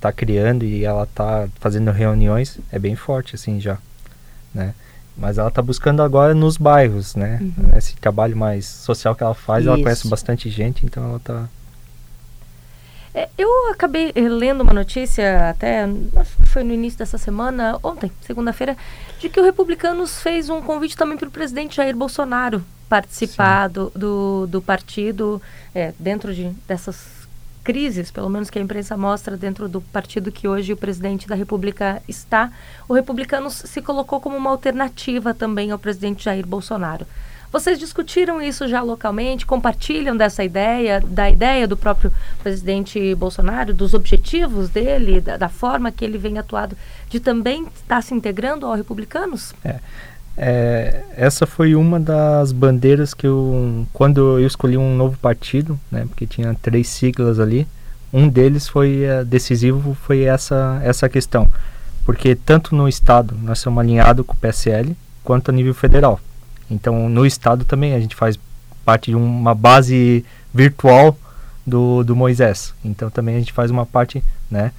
tá 0.00 0.12
criando 0.12 0.64
e 0.64 0.84
ela 0.84 1.06
tá 1.06 1.48
fazendo 1.60 1.90
reuniões 1.90 2.58
é 2.70 2.78
bem 2.78 2.96
forte 2.96 3.34
assim 3.34 3.60
já, 3.60 3.78
né? 4.52 4.74
Mas 5.16 5.38
ela 5.38 5.50
tá 5.50 5.62
buscando 5.62 6.02
agora 6.02 6.34
nos 6.34 6.56
bairros, 6.56 7.14
né? 7.14 7.38
Uhum. 7.40 7.76
Esse 7.76 7.94
trabalho 7.96 8.36
mais 8.36 8.66
social 8.66 9.14
que 9.14 9.22
ela 9.22 9.34
faz, 9.34 9.64
Isso. 9.64 9.72
ela 9.72 9.82
conhece 9.82 10.08
bastante 10.08 10.50
gente, 10.50 10.84
então 10.84 11.04
ela 11.04 11.20
tá 11.20 11.48
é, 13.14 13.28
eu 13.36 13.70
acabei 13.70 14.10
eh, 14.14 14.20
lendo 14.22 14.62
uma 14.62 14.72
notícia, 14.72 15.50
até 15.50 15.86
foi 16.46 16.64
no 16.64 16.72
início 16.72 16.98
dessa 16.98 17.18
semana, 17.18 17.78
ontem, 17.82 18.10
segunda-feira, 18.22 18.74
de 19.20 19.28
que 19.28 19.38
o 19.38 19.44
Republicanos 19.44 20.22
fez 20.22 20.48
um 20.48 20.62
convite 20.62 20.96
também 20.96 21.18
para 21.18 21.28
o 21.28 21.30
presidente 21.30 21.76
Jair 21.76 21.94
Bolsonaro 21.94 22.64
participar 22.92 23.68
do, 23.68 23.90
do, 23.96 24.46
do, 24.46 24.60
partido 24.60 25.40
é, 25.74 25.94
dentro 25.98 26.34
de, 26.34 26.50
dessas 26.68 27.26
crises, 27.64 28.10
pelo 28.10 28.28
menos 28.28 28.50
que 28.50 28.58
a 28.58 28.62
imprensa 28.62 28.98
mostra 28.98 29.34
dentro 29.34 29.66
do 29.66 29.80
partido 29.80 30.30
que 30.30 30.46
hoje 30.46 30.74
o 30.74 30.76
presidente 30.76 31.26
da 31.26 31.34
República 31.34 32.02
está. 32.06 32.52
O 32.86 32.92
Republicanos 32.92 33.54
se 33.54 33.80
colocou 33.80 34.20
como 34.20 34.36
uma 34.36 34.50
alternativa 34.50 35.32
também 35.32 35.70
ao 35.70 35.78
presidente 35.78 36.22
Jair 36.22 36.46
Bolsonaro. 36.46 37.06
Vocês 37.50 37.78
discutiram 37.78 38.42
isso 38.42 38.68
já 38.68 38.82
localmente? 38.82 39.46
Compartilham 39.46 40.14
dessa 40.14 40.44
ideia, 40.44 41.00
da 41.00 41.30
ideia 41.30 41.66
do 41.66 41.78
próprio 41.78 42.12
presidente 42.42 43.14
Bolsonaro, 43.14 43.72
dos 43.72 43.94
objetivos 43.94 44.68
dele, 44.68 45.18
da, 45.18 45.38
da 45.38 45.48
forma 45.48 45.90
que 45.90 46.04
ele 46.04 46.18
vem 46.18 46.38
atuado, 46.38 46.76
de 47.08 47.20
também 47.20 47.62
estar 47.62 47.96
tá 47.96 48.02
se 48.02 48.12
integrando 48.12 48.66
aos 48.66 48.76
republicanos? 48.76 49.54
É. 49.64 49.80
É, 50.36 51.02
essa 51.16 51.46
foi 51.46 51.74
uma 51.74 52.00
das 52.00 52.52
bandeiras 52.52 53.12
que 53.12 53.26
eu, 53.26 53.86
quando 53.92 54.38
eu 54.38 54.46
escolhi 54.46 54.78
um 54.78 54.96
novo 54.96 55.16
partido, 55.18 55.78
né, 55.90 56.06
porque 56.06 56.26
tinha 56.26 56.54
três 56.60 56.88
siglas 56.88 57.38
ali, 57.38 57.66
um 58.12 58.28
deles 58.28 58.68
foi 58.68 59.04
uh, 59.04 59.24
decisivo, 59.24 59.94
foi 59.94 60.22
essa 60.22 60.80
essa 60.82 61.08
questão, 61.08 61.48
porque 62.04 62.34
tanto 62.34 62.74
no 62.74 62.88
estado 62.88 63.34
nós 63.42 63.58
somos 63.58 63.80
alinhados 63.80 64.24
com 64.26 64.32
o 64.34 64.36
PSL, 64.36 64.96
quanto 65.24 65.50
a 65.50 65.52
nível 65.52 65.74
federal. 65.74 66.20
Então 66.70 67.08
no 67.08 67.24
estado 67.26 67.64
também 67.64 67.94
a 67.94 68.00
gente 68.00 68.16
faz 68.16 68.38
parte 68.84 69.10
de 69.10 69.16
uma 69.16 69.54
base 69.54 70.24
virtual 70.52 71.16
do, 71.66 72.02
do 72.02 72.16
Moisés. 72.16 72.74
Então 72.84 73.10
também 73.10 73.36
a 73.36 73.38
gente 73.38 73.52
faz 73.52 73.70
uma 73.70 73.86
parte, 73.86 74.22
né, 74.50 74.72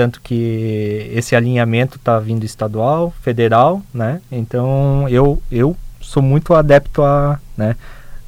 tanto 0.00 0.22
que 0.22 1.10
esse 1.12 1.36
alinhamento 1.36 1.96
está 1.96 2.18
vindo 2.18 2.42
estadual, 2.42 3.12
federal, 3.20 3.82
né? 3.92 4.22
Então 4.32 5.06
eu 5.10 5.42
eu 5.52 5.76
sou 6.00 6.22
muito 6.22 6.54
adepto 6.54 7.02
a, 7.02 7.38
né? 7.54 7.76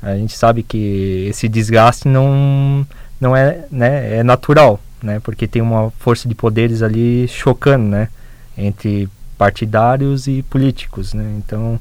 A 0.02 0.14
gente 0.16 0.36
sabe 0.36 0.62
que 0.62 1.24
esse 1.30 1.48
desgaste 1.48 2.06
não 2.06 2.86
não 3.18 3.34
é, 3.34 3.64
né, 3.70 4.18
é 4.18 4.22
natural, 4.22 4.78
né? 5.02 5.18
Porque 5.20 5.46
tem 5.46 5.62
uma 5.62 5.90
força 5.92 6.28
de 6.28 6.34
poderes 6.34 6.82
ali 6.82 7.26
chocando, 7.26 7.86
né? 7.86 8.08
Entre 8.54 9.08
partidários 9.38 10.26
e 10.26 10.42
políticos, 10.42 11.14
né? 11.14 11.24
Então 11.38 11.80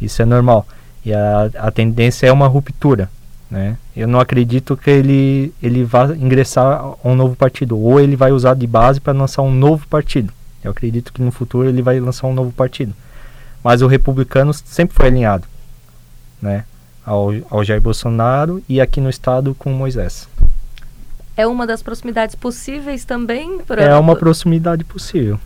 isso 0.00 0.22
é 0.22 0.24
normal. 0.24 0.66
E 1.04 1.12
a, 1.12 1.50
a 1.58 1.70
tendência 1.70 2.26
é 2.26 2.32
uma 2.32 2.46
ruptura, 2.48 3.10
né? 3.50 3.76
Eu 3.96 4.06
não 4.06 4.20
acredito 4.20 4.76
que 4.76 4.90
ele, 4.90 5.54
ele 5.62 5.82
vá 5.82 6.14
ingressar 6.14 6.80
a 6.82 6.96
um 7.02 7.14
novo 7.14 7.34
partido, 7.34 7.78
ou 7.78 7.98
ele 7.98 8.14
vai 8.14 8.30
usar 8.30 8.52
de 8.52 8.66
base 8.66 9.00
para 9.00 9.14
lançar 9.14 9.40
um 9.40 9.50
novo 9.50 9.88
partido. 9.88 10.30
Eu 10.62 10.70
acredito 10.70 11.12
que 11.12 11.22
no 11.22 11.32
futuro 11.32 11.66
ele 11.66 11.80
vai 11.80 11.98
lançar 11.98 12.26
um 12.26 12.34
novo 12.34 12.52
partido. 12.52 12.92
Mas 13.64 13.80
o 13.80 13.86
republicano 13.86 14.52
sempre 14.52 14.94
foi 14.94 15.06
alinhado 15.06 15.46
né, 16.42 16.64
ao, 17.04 17.30
ao 17.48 17.64
Jair 17.64 17.80
Bolsonaro 17.80 18.62
e 18.68 18.82
aqui 18.82 19.00
no 19.00 19.08
estado 19.08 19.54
com 19.54 19.72
Moisés. 19.72 20.28
É 21.34 21.46
uma 21.46 21.66
das 21.66 21.82
proximidades 21.82 22.34
possíveis 22.34 23.04
também? 23.04 23.60
Pra... 23.60 23.82
É 23.82 23.96
uma 23.96 24.14
proximidade 24.14 24.84
possível, 24.84 25.40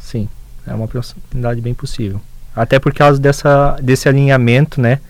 sim. 0.00 0.28
É 0.66 0.74
uma 0.74 0.88
proximidade 0.88 1.60
bem 1.60 1.74
possível. 1.74 2.20
Até 2.54 2.78
por 2.78 2.92
causa 2.92 3.20
dessa, 3.20 3.76
desse 3.80 4.08
alinhamento 4.08 4.80
né, 4.80 5.00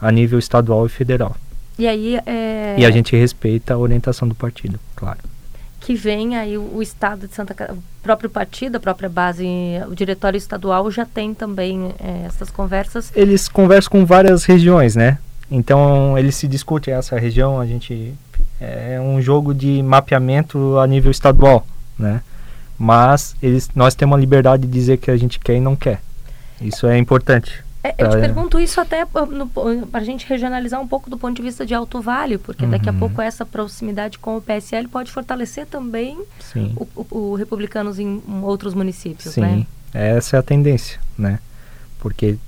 a 0.00 0.12
nível 0.12 0.38
estadual 0.38 0.86
e 0.86 0.88
federal. 0.88 1.36
E 1.78 1.86
aí 1.86 2.16
é... 2.26 2.76
E 2.78 2.86
a 2.86 2.90
gente 2.90 3.16
respeita 3.16 3.74
a 3.74 3.78
orientação 3.78 4.28
do 4.28 4.34
partido, 4.34 4.78
claro. 4.94 5.18
Que 5.80 5.94
vem 5.94 6.36
aí 6.36 6.56
o, 6.56 6.76
o 6.76 6.82
estado 6.82 7.26
de 7.28 7.34
Santa 7.34 7.52
Catarina, 7.52 7.78
o 7.78 8.02
próprio 8.02 8.30
partido, 8.30 8.76
a 8.76 8.80
própria 8.80 9.08
base, 9.08 9.46
o 9.88 9.94
diretório 9.94 10.38
estadual 10.38 10.90
já 10.90 11.04
tem 11.04 11.34
também 11.34 11.92
é, 11.98 12.26
essas 12.26 12.50
conversas. 12.50 13.12
Eles 13.14 13.48
conversam 13.48 13.90
com 13.90 14.06
várias 14.06 14.44
regiões, 14.44 14.96
né? 14.96 15.18
Então 15.50 16.16
eles 16.16 16.36
se 16.36 16.48
discutem 16.48 16.94
essa 16.94 17.18
região, 17.18 17.60
a 17.60 17.66
gente 17.66 18.14
é 18.60 18.98
um 19.00 19.20
jogo 19.20 19.52
de 19.52 19.82
mapeamento 19.82 20.78
a 20.78 20.86
nível 20.86 21.10
estadual, 21.10 21.66
né? 21.98 22.22
Mas 22.78 23.36
eles, 23.42 23.68
nós 23.74 23.94
temos 23.94 24.16
a 24.16 24.20
liberdade 24.20 24.66
de 24.66 24.72
dizer 24.72 24.96
que 24.96 25.10
a 25.10 25.16
gente 25.16 25.38
quer 25.38 25.56
e 25.56 25.60
não 25.60 25.76
quer. 25.76 26.00
Isso 26.60 26.86
é 26.86 26.96
importante. 26.96 27.62
É, 27.84 27.94
eu 27.98 28.08
te 28.08 28.16
pergunto 28.16 28.58
isso 28.58 28.80
até 28.80 29.04
para 29.04 30.00
a 30.00 30.04
gente 30.04 30.26
regionalizar 30.26 30.80
um 30.80 30.88
pouco 30.88 31.10
do 31.10 31.18
ponto 31.18 31.36
de 31.36 31.42
vista 31.42 31.66
de 31.66 31.74
Alto 31.74 32.00
Vale, 32.00 32.38
porque 32.38 32.64
uhum. 32.64 32.70
daqui 32.70 32.88
a 32.88 32.92
uhum. 32.92 32.98
pouco 32.98 33.20
essa 33.20 33.44
proximidade 33.44 34.18
com 34.18 34.38
o 34.38 34.40
PSL 34.40 34.88
pode 34.88 35.12
fortalecer 35.12 35.66
também 35.66 36.18
o, 36.56 36.88
o, 36.96 37.06
o, 37.10 37.34
republicanos 37.34 37.98
em 37.98 38.22
outros 38.42 38.72
municípios, 38.72 39.34
Sim, 39.34 39.42
né? 39.42 39.66
essa 39.92 40.36
é 40.36 40.40
a 40.40 40.42
tendência, 40.42 40.98
né? 41.18 41.38
Porque 41.98 42.38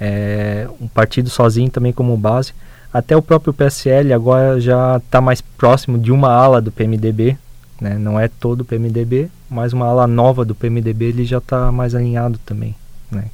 é, 0.00 0.66
um 0.80 0.88
partido 0.88 1.28
sozinho 1.28 1.70
também 1.70 1.92
como 1.92 2.16
base, 2.16 2.54
até 2.90 3.14
o 3.14 3.20
próprio 3.20 3.52
PSL 3.52 4.14
agora 4.14 4.58
já 4.58 4.96
está 4.96 5.20
mais 5.20 5.42
próximo 5.42 5.98
de 5.98 6.10
uma 6.10 6.32
ala 6.32 6.62
do 6.62 6.72
PMDB, 6.72 7.36
né? 7.78 7.98
Não 7.98 8.18
é 8.18 8.28
todo 8.28 8.62
o 8.62 8.64
PMDB, 8.64 9.28
mas 9.50 9.74
uma 9.74 9.84
ala 9.84 10.06
nova 10.06 10.42
do 10.42 10.54
PMDB 10.54 11.04
ele 11.04 11.24
já 11.26 11.36
está 11.36 11.70
mais 11.70 11.94
alinhado 11.94 12.38
também, 12.46 12.74
né? 13.10 13.24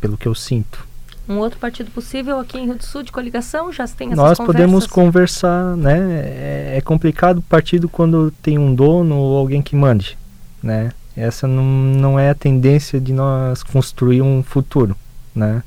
Pelo 0.00 0.16
que 0.16 0.26
eu 0.26 0.34
sinto. 0.34 0.88
Um 1.28 1.38
outro 1.38 1.60
partido 1.60 1.90
possível 1.92 2.40
aqui 2.40 2.58
em 2.58 2.64
Rio 2.64 2.74
do 2.74 2.84
Sul 2.84 3.02
de 3.02 3.12
coligação 3.12 3.72
já 3.72 3.86
tem 3.86 4.08
essas 4.08 4.16
Nós 4.16 4.38
conversas? 4.38 4.46
podemos 4.46 4.86
conversar, 4.86 5.76
né? 5.76 5.98
É, 6.24 6.74
é 6.78 6.80
complicado 6.80 7.38
o 7.38 7.42
partido 7.42 7.88
quando 7.88 8.32
tem 8.42 8.58
um 8.58 8.74
dono 8.74 9.16
ou 9.16 9.38
alguém 9.38 9.62
que 9.62 9.76
mande, 9.76 10.18
né? 10.62 10.90
Essa 11.16 11.46
não, 11.46 11.64
não 11.64 12.18
é 12.18 12.30
a 12.30 12.34
tendência 12.34 13.00
de 13.00 13.12
nós 13.12 13.62
construir 13.62 14.22
um 14.22 14.42
futuro, 14.42 14.96
né? 15.34 15.62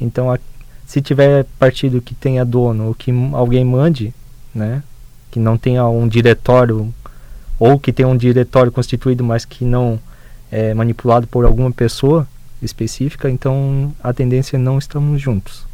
Então, 0.00 0.30
a, 0.30 0.38
se 0.86 1.00
tiver 1.00 1.46
partido 1.58 2.00
que 2.00 2.14
tenha 2.14 2.44
dono 2.44 2.88
ou 2.88 2.94
que 2.94 3.10
alguém 3.32 3.64
mande, 3.64 4.14
né? 4.54 4.82
Que 5.30 5.40
não 5.40 5.56
tenha 5.56 5.84
um 5.88 6.06
diretório 6.06 6.94
ou 7.58 7.78
que 7.78 7.92
tenha 7.92 8.08
um 8.08 8.16
diretório 8.16 8.70
constituído, 8.70 9.24
mas 9.24 9.44
que 9.44 9.64
não 9.64 9.98
é 10.50 10.74
manipulado 10.74 11.26
por 11.26 11.44
alguma 11.44 11.72
pessoa, 11.72 12.26
específica, 12.62 13.28
então 13.28 13.94
a 14.02 14.12
tendência 14.12 14.56
é 14.56 14.58
não 14.58 14.78
estamos 14.78 15.20
juntos. 15.20 15.66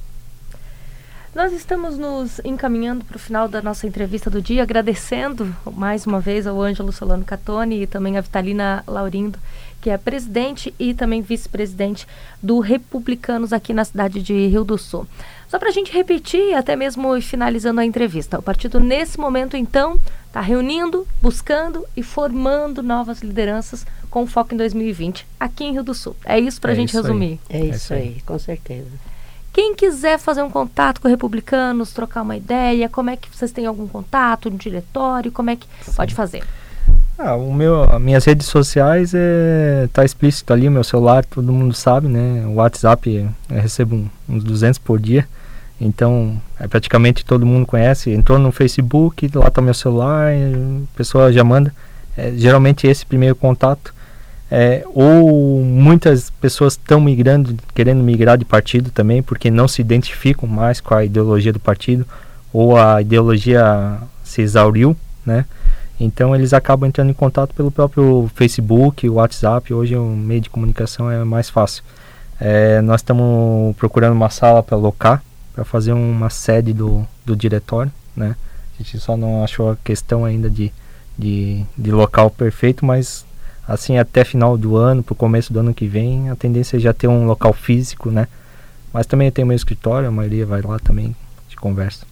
Nós 1.35 1.53
estamos 1.53 1.96
nos 1.96 2.40
encaminhando 2.44 3.05
para 3.05 3.16
o 3.16 3.20
final 3.20 3.46
da 3.46 3.62
nossa 3.62 3.87
entrevista 3.87 4.29
do 4.29 4.42
dia, 4.42 4.62
agradecendo 4.62 5.55
mais 5.72 6.05
uma 6.05 6.18
vez 6.18 6.46
ao 6.46 6.61
Ângelo 6.61 6.90
Solano 6.90 7.24
Catoni 7.24 7.83
e 7.83 7.87
também 7.87 8.16
a 8.16 8.20
Vitalina 8.20 8.83
Laurindo, 8.87 9.38
que 9.81 9.90
é 9.90 9.96
presidente 9.96 10.74
e 10.79 10.94
também 10.94 11.22
vice-presidente 11.22 12.09
do 12.42 12.59
Republicanos 12.59 13.53
aqui 13.53 13.72
na 13.72 13.85
cidade 13.85 14.20
de 14.20 14.48
Rio 14.48 14.64
do 14.64 14.77
Sul. 14.77 15.07
Só 15.48 15.59
para 15.59 15.68
a 15.68 15.72
gente 15.72 15.92
repetir, 15.92 16.55
até 16.55 16.74
mesmo 16.74 17.20
finalizando 17.20 17.81
a 17.81 17.85
entrevista, 17.85 18.38
o 18.38 18.42
partido 18.42 18.81
nesse 18.81 19.18
momento 19.20 19.57
então 19.57 20.01
está 20.27 20.40
reunindo, 20.40 21.07
buscando 21.22 21.87
e 21.96 22.03
formando 22.03 22.83
novas 22.83 23.20
lideranças 23.20 23.87
com 24.11 24.27
foco 24.27 24.55
em 24.55 24.57
2020 24.57 25.27
aqui 25.38 25.64
em 25.64 25.73
Rio 25.73 25.83
do 25.83 25.94
Sul. 25.94 26.16
É 26.25 26.38
isso 26.38 26.61
para 26.61 26.71
a 26.71 26.75
é 26.75 26.77
gente 26.77 26.92
resumir. 26.92 27.38
Aí. 27.49 27.61
É, 27.61 27.61
é 27.61 27.64
isso 27.71 27.94
aí, 27.94 28.23
com 28.25 28.38
certeza. 28.38 28.90
Quem 29.53 29.75
quiser 29.75 30.18
fazer 30.18 30.42
um 30.42 30.51
contato 30.51 31.01
com 31.01 31.09
republicanos, 31.09 31.92
trocar 31.92 32.23
uma 32.23 32.37
ideia, 32.37 32.88
como 32.88 33.11
é 33.11 33.16
que 33.16 33.29
vocês 33.35 33.51
têm 33.51 33.66
algum 33.66 33.88
contato 33.88 34.51
no 34.51 34.57
diretório? 34.57 35.33
Como 35.33 35.51
é 35.51 35.57
que 35.57 35.66
Sim. 35.83 35.92
pode 35.92 36.14
fazer? 36.14 36.44
Ah, 37.18 37.35
o 37.35 37.53
meu, 37.53 37.83
as 37.83 38.01
minhas 38.01 38.25
redes 38.25 38.47
sociais 38.47 39.12
é 39.12 39.88
tá 39.92 40.05
explícito 40.05 40.53
ali, 40.53 40.68
o 40.68 40.71
meu 40.71 40.85
celular, 40.85 41.25
todo 41.25 41.53
mundo 41.53 41.75
sabe, 41.75 42.07
né? 42.07 42.47
O 42.47 42.55
WhatsApp 42.55 43.29
eu 43.51 43.61
recebo 43.61 43.97
um, 43.97 44.09
uns 44.29 44.44
200 44.44 44.79
por 44.79 45.01
dia. 45.01 45.27
Então, 45.81 46.40
é 46.59 46.66
praticamente 46.68 47.25
todo 47.25 47.47
mundo 47.47 47.66
conhece. 47.66 48.11
Entrou 48.11 48.38
no 48.38 48.53
Facebook, 48.53 49.29
lá 49.35 49.51
tá 49.51 49.61
meu 49.61 49.75
celular, 49.75 50.33
a 50.33 50.97
pessoa 50.97 51.33
já 51.33 51.42
manda. 51.42 51.75
É, 52.16 52.33
geralmente 52.37 52.87
esse 52.87 53.07
primeiro 53.07 53.35
contato. 53.35 53.94
É, 54.50 54.82
ou 54.94 55.62
muitas 55.62 56.30
pessoas 56.30 56.72
estão 56.72 57.00
migrando, 57.00 57.54
querendo 57.74 58.02
migrar 58.02 58.38
de 58.38 58.44
partido 58.44 58.90
também, 58.90 59.22
porque 59.22 59.50
não 59.50 59.68
se 59.68 59.82
identificam 59.82 60.48
mais 60.48 60.80
com 60.80 60.94
a 60.94 61.04
ideologia 61.04 61.52
do 61.52 61.61
partido, 61.61 62.06
ou 62.52 62.76
a 62.76 63.02
ideologia 63.02 63.98
se 64.24 64.40
exauriu, 64.40 64.96
né? 65.24 65.44
Então 66.00 66.34
eles 66.34 66.52
acabam 66.52 66.88
entrando 66.88 67.11
em 67.11 67.14
contato 67.14 67.54
pelo 67.54 67.70
próprio 67.70 68.30
Facebook, 68.34 69.08
o 69.08 69.14
WhatsApp, 69.14 69.74
hoje 69.74 69.96
o 69.96 70.04
meio 70.04 70.40
de 70.40 70.48
comunicação 70.48 71.11
é 71.11 71.22
mais 71.24 71.50
fácil. 71.50 71.82
É, 72.40 72.80
nós 72.80 73.00
estamos 73.00 73.76
procurando 73.76 74.12
uma 74.12 74.30
sala 74.30 74.62
para 74.62 74.76
alocar, 74.76 75.22
para 75.52 75.64
fazer 75.64 75.92
uma 75.92 76.30
sede 76.30 76.72
do, 76.72 77.06
do 77.26 77.34
diretório, 77.34 77.92
né? 78.16 78.37
A 78.74 78.82
gente 78.82 78.98
só 79.00 79.16
não 79.16 79.42
achou 79.42 79.72
a 79.72 79.76
questão 79.76 80.24
ainda 80.24 80.48
de, 80.48 80.72
de, 81.18 81.64
de 81.76 81.90
local 81.90 82.30
perfeito, 82.30 82.87
mas 82.87 83.26
assim 83.68 83.98
até 83.98 84.24
final 84.24 84.57
do 84.57 84.76
ano, 84.76 85.02
para 85.02 85.12
o 85.12 85.16
começo 85.16 85.52
do 85.52 85.61
ano 85.61 85.74
que 85.74 85.87
vem, 85.87 86.31
a 86.31 86.35
tendência 86.35 86.78
é 86.78 86.81
já 86.81 86.94
ter 86.94 87.07
um 87.07 87.26
local 87.26 87.52
físico, 87.52 88.11
né? 88.11 88.26
Mas 88.92 89.07
também 89.07 89.31
tem 89.31 89.44
meu 89.44 89.54
escritório, 89.54 90.09
a 90.09 90.11
maioria 90.11 90.46
vai 90.46 90.62
lá 90.62 90.78
também 90.78 91.14
de 91.48 91.57
conversa. 91.57 92.07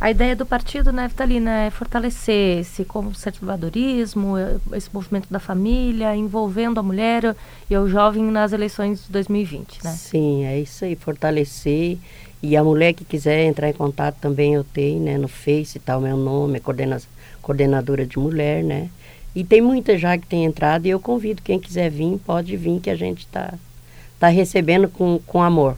A 0.00 0.10
ideia 0.10 0.34
do 0.34 0.44
partido, 0.44 0.90
né, 0.90 1.06
Vitalina, 1.06 1.50
é 1.60 1.70
fortalecer 1.70 2.58
esse 2.58 2.84
conservadorismo, 2.84 4.34
esse 4.72 4.92
movimento 4.92 5.28
da 5.30 5.38
família, 5.38 6.16
envolvendo 6.16 6.80
a 6.80 6.82
mulher 6.82 7.36
e 7.70 7.76
o 7.76 7.86
jovem 7.86 8.24
nas 8.24 8.52
eleições 8.52 9.04
de 9.06 9.12
2020, 9.12 9.84
né? 9.84 9.92
Sim, 9.92 10.44
é 10.44 10.58
isso 10.58 10.84
aí, 10.84 10.96
fortalecer. 10.96 11.98
E 12.42 12.56
a 12.56 12.64
mulher 12.64 12.94
que 12.94 13.04
quiser 13.04 13.44
entrar 13.44 13.68
em 13.68 13.72
contato 13.72 14.16
também 14.20 14.54
eu 14.54 14.64
tenho, 14.64 15.00
né, 15.04 15.16
no 15.16 15.28
Face, 15.28 15.78
tal, 15.78 16.00
meu 16.00 16.16
nome, 16.16 16.56
é 16.56 16.60
coordena 16.60 17.00
coordenadora 17.40 18.04
de 18.04 18.18
mulher, 18.18 18.64
né? 18.64 18.88
E 19.34 19.42
tem 19.42 19.60
muita 19.60 19.96
já 19.96 20.16
que 20.18 20.26
tem 20.26 20.44
entrado 20.44 20.86
e 20.86 20.90
eu 20.90 21.00
convido 21.00 21.42
quem 21.42 21.58
quiser 21.58 21.90
vir, 21.90 22.18
pode 22.24 22.56
vir 22.56 22.80
que 22.80 22.90
a 22.90 22.96
gente 22.96 23.20
está 23.20 23.54
tá 24.18 24.28
recebendo 24.28 24.88
com, 24.88 25.18
com 25.26 25.42
amor. 25.42 25.76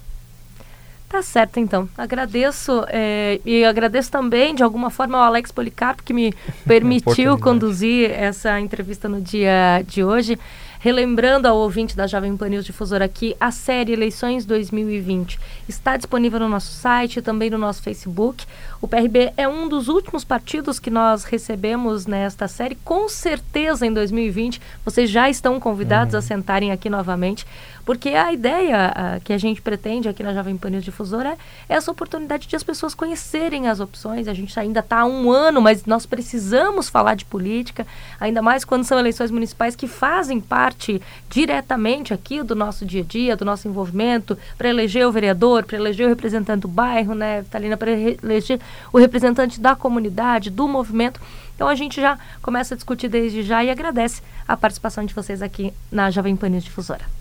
Tá 1.08 1.22
certo, 1.22 1.60
então. 1.60 1.88
Agradeço 1.96 2.84
é, 2.88 3.40
e 3.44 3.64
agradeço 3.64 4.10
também, 4.10 4.52
de 4.52 4.64
alguma 4.64 4.90
forma, 4.90 5.16
ao 5.16 5.24
Alex 5.24 5.52
Policarpo, 5.52 6.02
que 6.02 6.12
me 6.12 6.34
permitiu 6.66 7.38
conduzir 7.38 8.10
essa 8.10 8.58
entrevista 8.58 9.08
no 9.08 9.20
dia 9.20 9.84
de 9.86 10.02
hoje. 10.02 10.36
Relembrando 10.84 11.48
ao 11.48 11.56
ouvinte 11.56 11.96
da 11.96 12.06
Jovem 12.06 12.36
Pan 12.36 12.50
News 12.50 12.66
Difusora 12.66 13.08
que 13.08 13.34
a 13.40 13.50
série 13.50 13.94
Eleições 13.94 14.44
2020 14.44 15.40
está 15.66 15.96
disponível 15.96 16.38
no 16.38 16.46
nosso 16.46 16.72
site 16.72 17.16
e 17.16 17.22
também 17.22 17.48
no 17.48 17.56
nosso 17.56 17.80
Facebook. 17.80 18.44
O 18.82 18.86
PRB 18.86 19.32
é 19.34 19.48
um 19.48 19.66
dos 19.66 19.88
últimos 19.88 20.24
partidos 20.24 20.78
que 20.78 20.90
nós 20.90 21.24
recebemos 21.24 22.04
nesta 22.04 22.46
série. 22.46 22.76
Com 22.84 23.08
certeza, 23.08 23.86
em 23.86 23.94
2020, 23.94 24.60
vocês 24.84 25.08
já 25.08 25.30
estão 25.30 25.58
convidados 25.58 26.12
uhum. 26.12 26.18
a 26.18 26.22
sentarem 26.22 26.70
aqui 26.70 26.90
novamente, 26.90 27.46
porque 27.84 28.10
a 28.10 28.32
ideia 28.32 29.20
que 29.24 29.32
a 29.32 29.38
gente 29.38 29.60
pretende 29.60 30.08
aqui 30.08 30.22
na 30.22 30.32
Jovem 30.32 30.56
Pan 30.56 30.70
News 30.70 30.84
Difusora 30.84 31.36
é 31.68 31.74
essa 31.74 31.90
oportunidade 31.90 32.46
de 32.46 32.56
as 32.56 32.62
pessoas 32.62 32.94
conhecerem 32.94 33.68
as 33.68 33.80
opções. 33.80 34.28
A 34.28 34.34
gente 34.34 34.58
ainda 34.58 34.80
está 34.80 35.00
há 35.00 35.06
um 35.06 35.30
ano, 35.30 35.60
mas 35.60 35.84
nós 35.84 36.06
precisamos 36.06 36.88
falar 36.88 37.14
de 37.14 37.24
política, 37.24 37.86
ainda 38.18 38.40
mais 38.40 38.64
quando 38.64 38.84
são 38.84 38.98
eleições 38.98 39.30
municipais 39.30 39.76
que 39.76 39.86
fazem 39.86 40.40
parte 40.40 41.00
diretamente 41.28 42.14
aqui 42.14 42.42
do 42.42 42.54
nosso 42.54 42.84
dia 42.84 43.02
a 43.02 43.04
dia, 43.04 43.36
do 43.36 43.44
nosso 43.44 43.68
envolvimento, 43.68 44.36
para 44.56 44.68
eleger 44.68 45.06
o 45.06 45.12
vereador, 45.12 45.64
para 45.64 45.76
eleger 45.76 46.06
o 46.06 46.08
representante 46.08 46.62
do 46.62 46.68
bairro, 46.68 47.14
né, 47.14 47.42
Vitalina, 47.42 47.76
para 47.76 47.90
eleger 47.90 48.60
o 48.92 48.98
representante 48.98 49.60
da 49.60 49.76
comunidade, 49.76 50.50
do 50.50 50.66
movimento. 50.66 51.20
Então 51.54 51.68
a 51.68 51.74
gente 51.74 52.00
já 52.00 52.18
começa 52.42 52.74
a 52.74 52.76
discutir 52.76 53.08
desde 53.08 53.42
já 53.42 53.62
e 53.62 53.70
agradece 53.70 54.22
a 54.46 54.56
participação 54.56 55.04
de 55.04 55.14
vocês 55.14 55.40
aqui 55.42 55.72
na 55.90 56.10
Jovem 56.10 56.34
Pan 56.34 56.48
News 56.48 56.64
Difusora. 56.64 57.13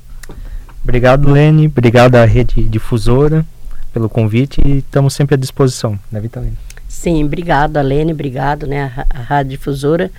Obrigado, 0.84 1.32
Lene. 1.32 1.68
Obrigado 1.68 2.16
à 2.16 2.26
Rede 2.26 2.64
Difusora 2.64 3.46
pelo 3.94 4.10
convite 4.10 4.62
e 4.66 4.80
estamos 4.80 5.14
sempre 5.14 5.36
à 5.36 5.38
disposição, 5.38 5.98
né, 6.12 6.20
Vitalina? 6.20 6.58
Sim, 6.88 7.24
obrigado, 7.24 7.80
Lene. 7.82 8.12
Obrigado, 8.12 8.68
né, 8.68 8.92
a, 8.96 9.06
a 9.10 9.22
Rádio 9.22 9.52
Difusora. 9.52 10.12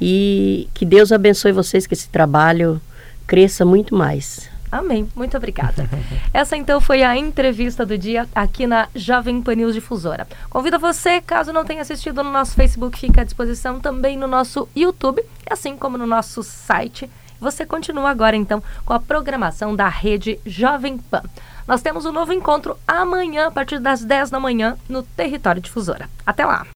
E 0.00 0.68
que 0.74 0.84
Deus 0.84 1.12
abençoe 1.12 1.52
vocês, 1.52 1.86
que 1.86 1.94
esse 1.94 2.08
trabalho 2.08 2.80
cresça 3.26 3.64
muito 3.64 3.94
mais. 3.94 4.48
Amém. 4.70 5.08
Muito 5.14 5.36
obrigada. 5.36 5.88
Essa 6.34 6.56
então 6.56 6.80
foi 6.80 7.02
a 7.02 7.16
entrevista 7.16 7.86
do 7.86 7.96
dia 7.96 8.28
aqui 8.34 8.66
na 8.66 8.88
Jovem 8.94 9.40
Pan 9.40 9.54
News 9.54 9.74
Difusora. 9.74 10.26
Convido 10.50 10.78
você, 10.78 11.20
caso 11.20 11.52
não 11.52 11.64
tenha 11.64 11.82
assistido 11.82 12.22
no 12.22 12.30
nosso 12.30 12.54
Facebook, 12.54 12.98
fica 12.98 13.22
à 13.22 13.24
disposição 13.24 13.80
também 13.80 14.16
no 14.16 14.26
nosso 14.26 14.68
YouTube, 14.74 15.22
assim 15.48 15.76
como 15.76 15.96
no 15.96 16.06
nosso 16.06 16.42
site. 16.42 17.08
Você 17.40 17.64
continua 17.64 18.10
agora 18.10 18.36
então 18.36 18.62
com 18.84 18.92
a 18.92 19.00
programação 19.00 19.74
da 19.74 19.88
rede 19.88 20.38
Jovem 20.44 20.98
Pan. 20.98 21.22
Nós 21.66 21.82
temos 21.82 22.04
um 22.04 22.12
novo 22.12 22.32
encontro 22.32 22.76
amanhã, 22.86 23.46
a 23.46 23.50
partir 23.50 23.78
das 23.78 24.04
10 24.04 24.30
da 24.30 24.40
manhã, 24.40 24.76
no 24.88 25.02
Território 25.02 25.62
Difusora. 25.62 26.08
Até 26.24 26.44
lá! 26.44 26.66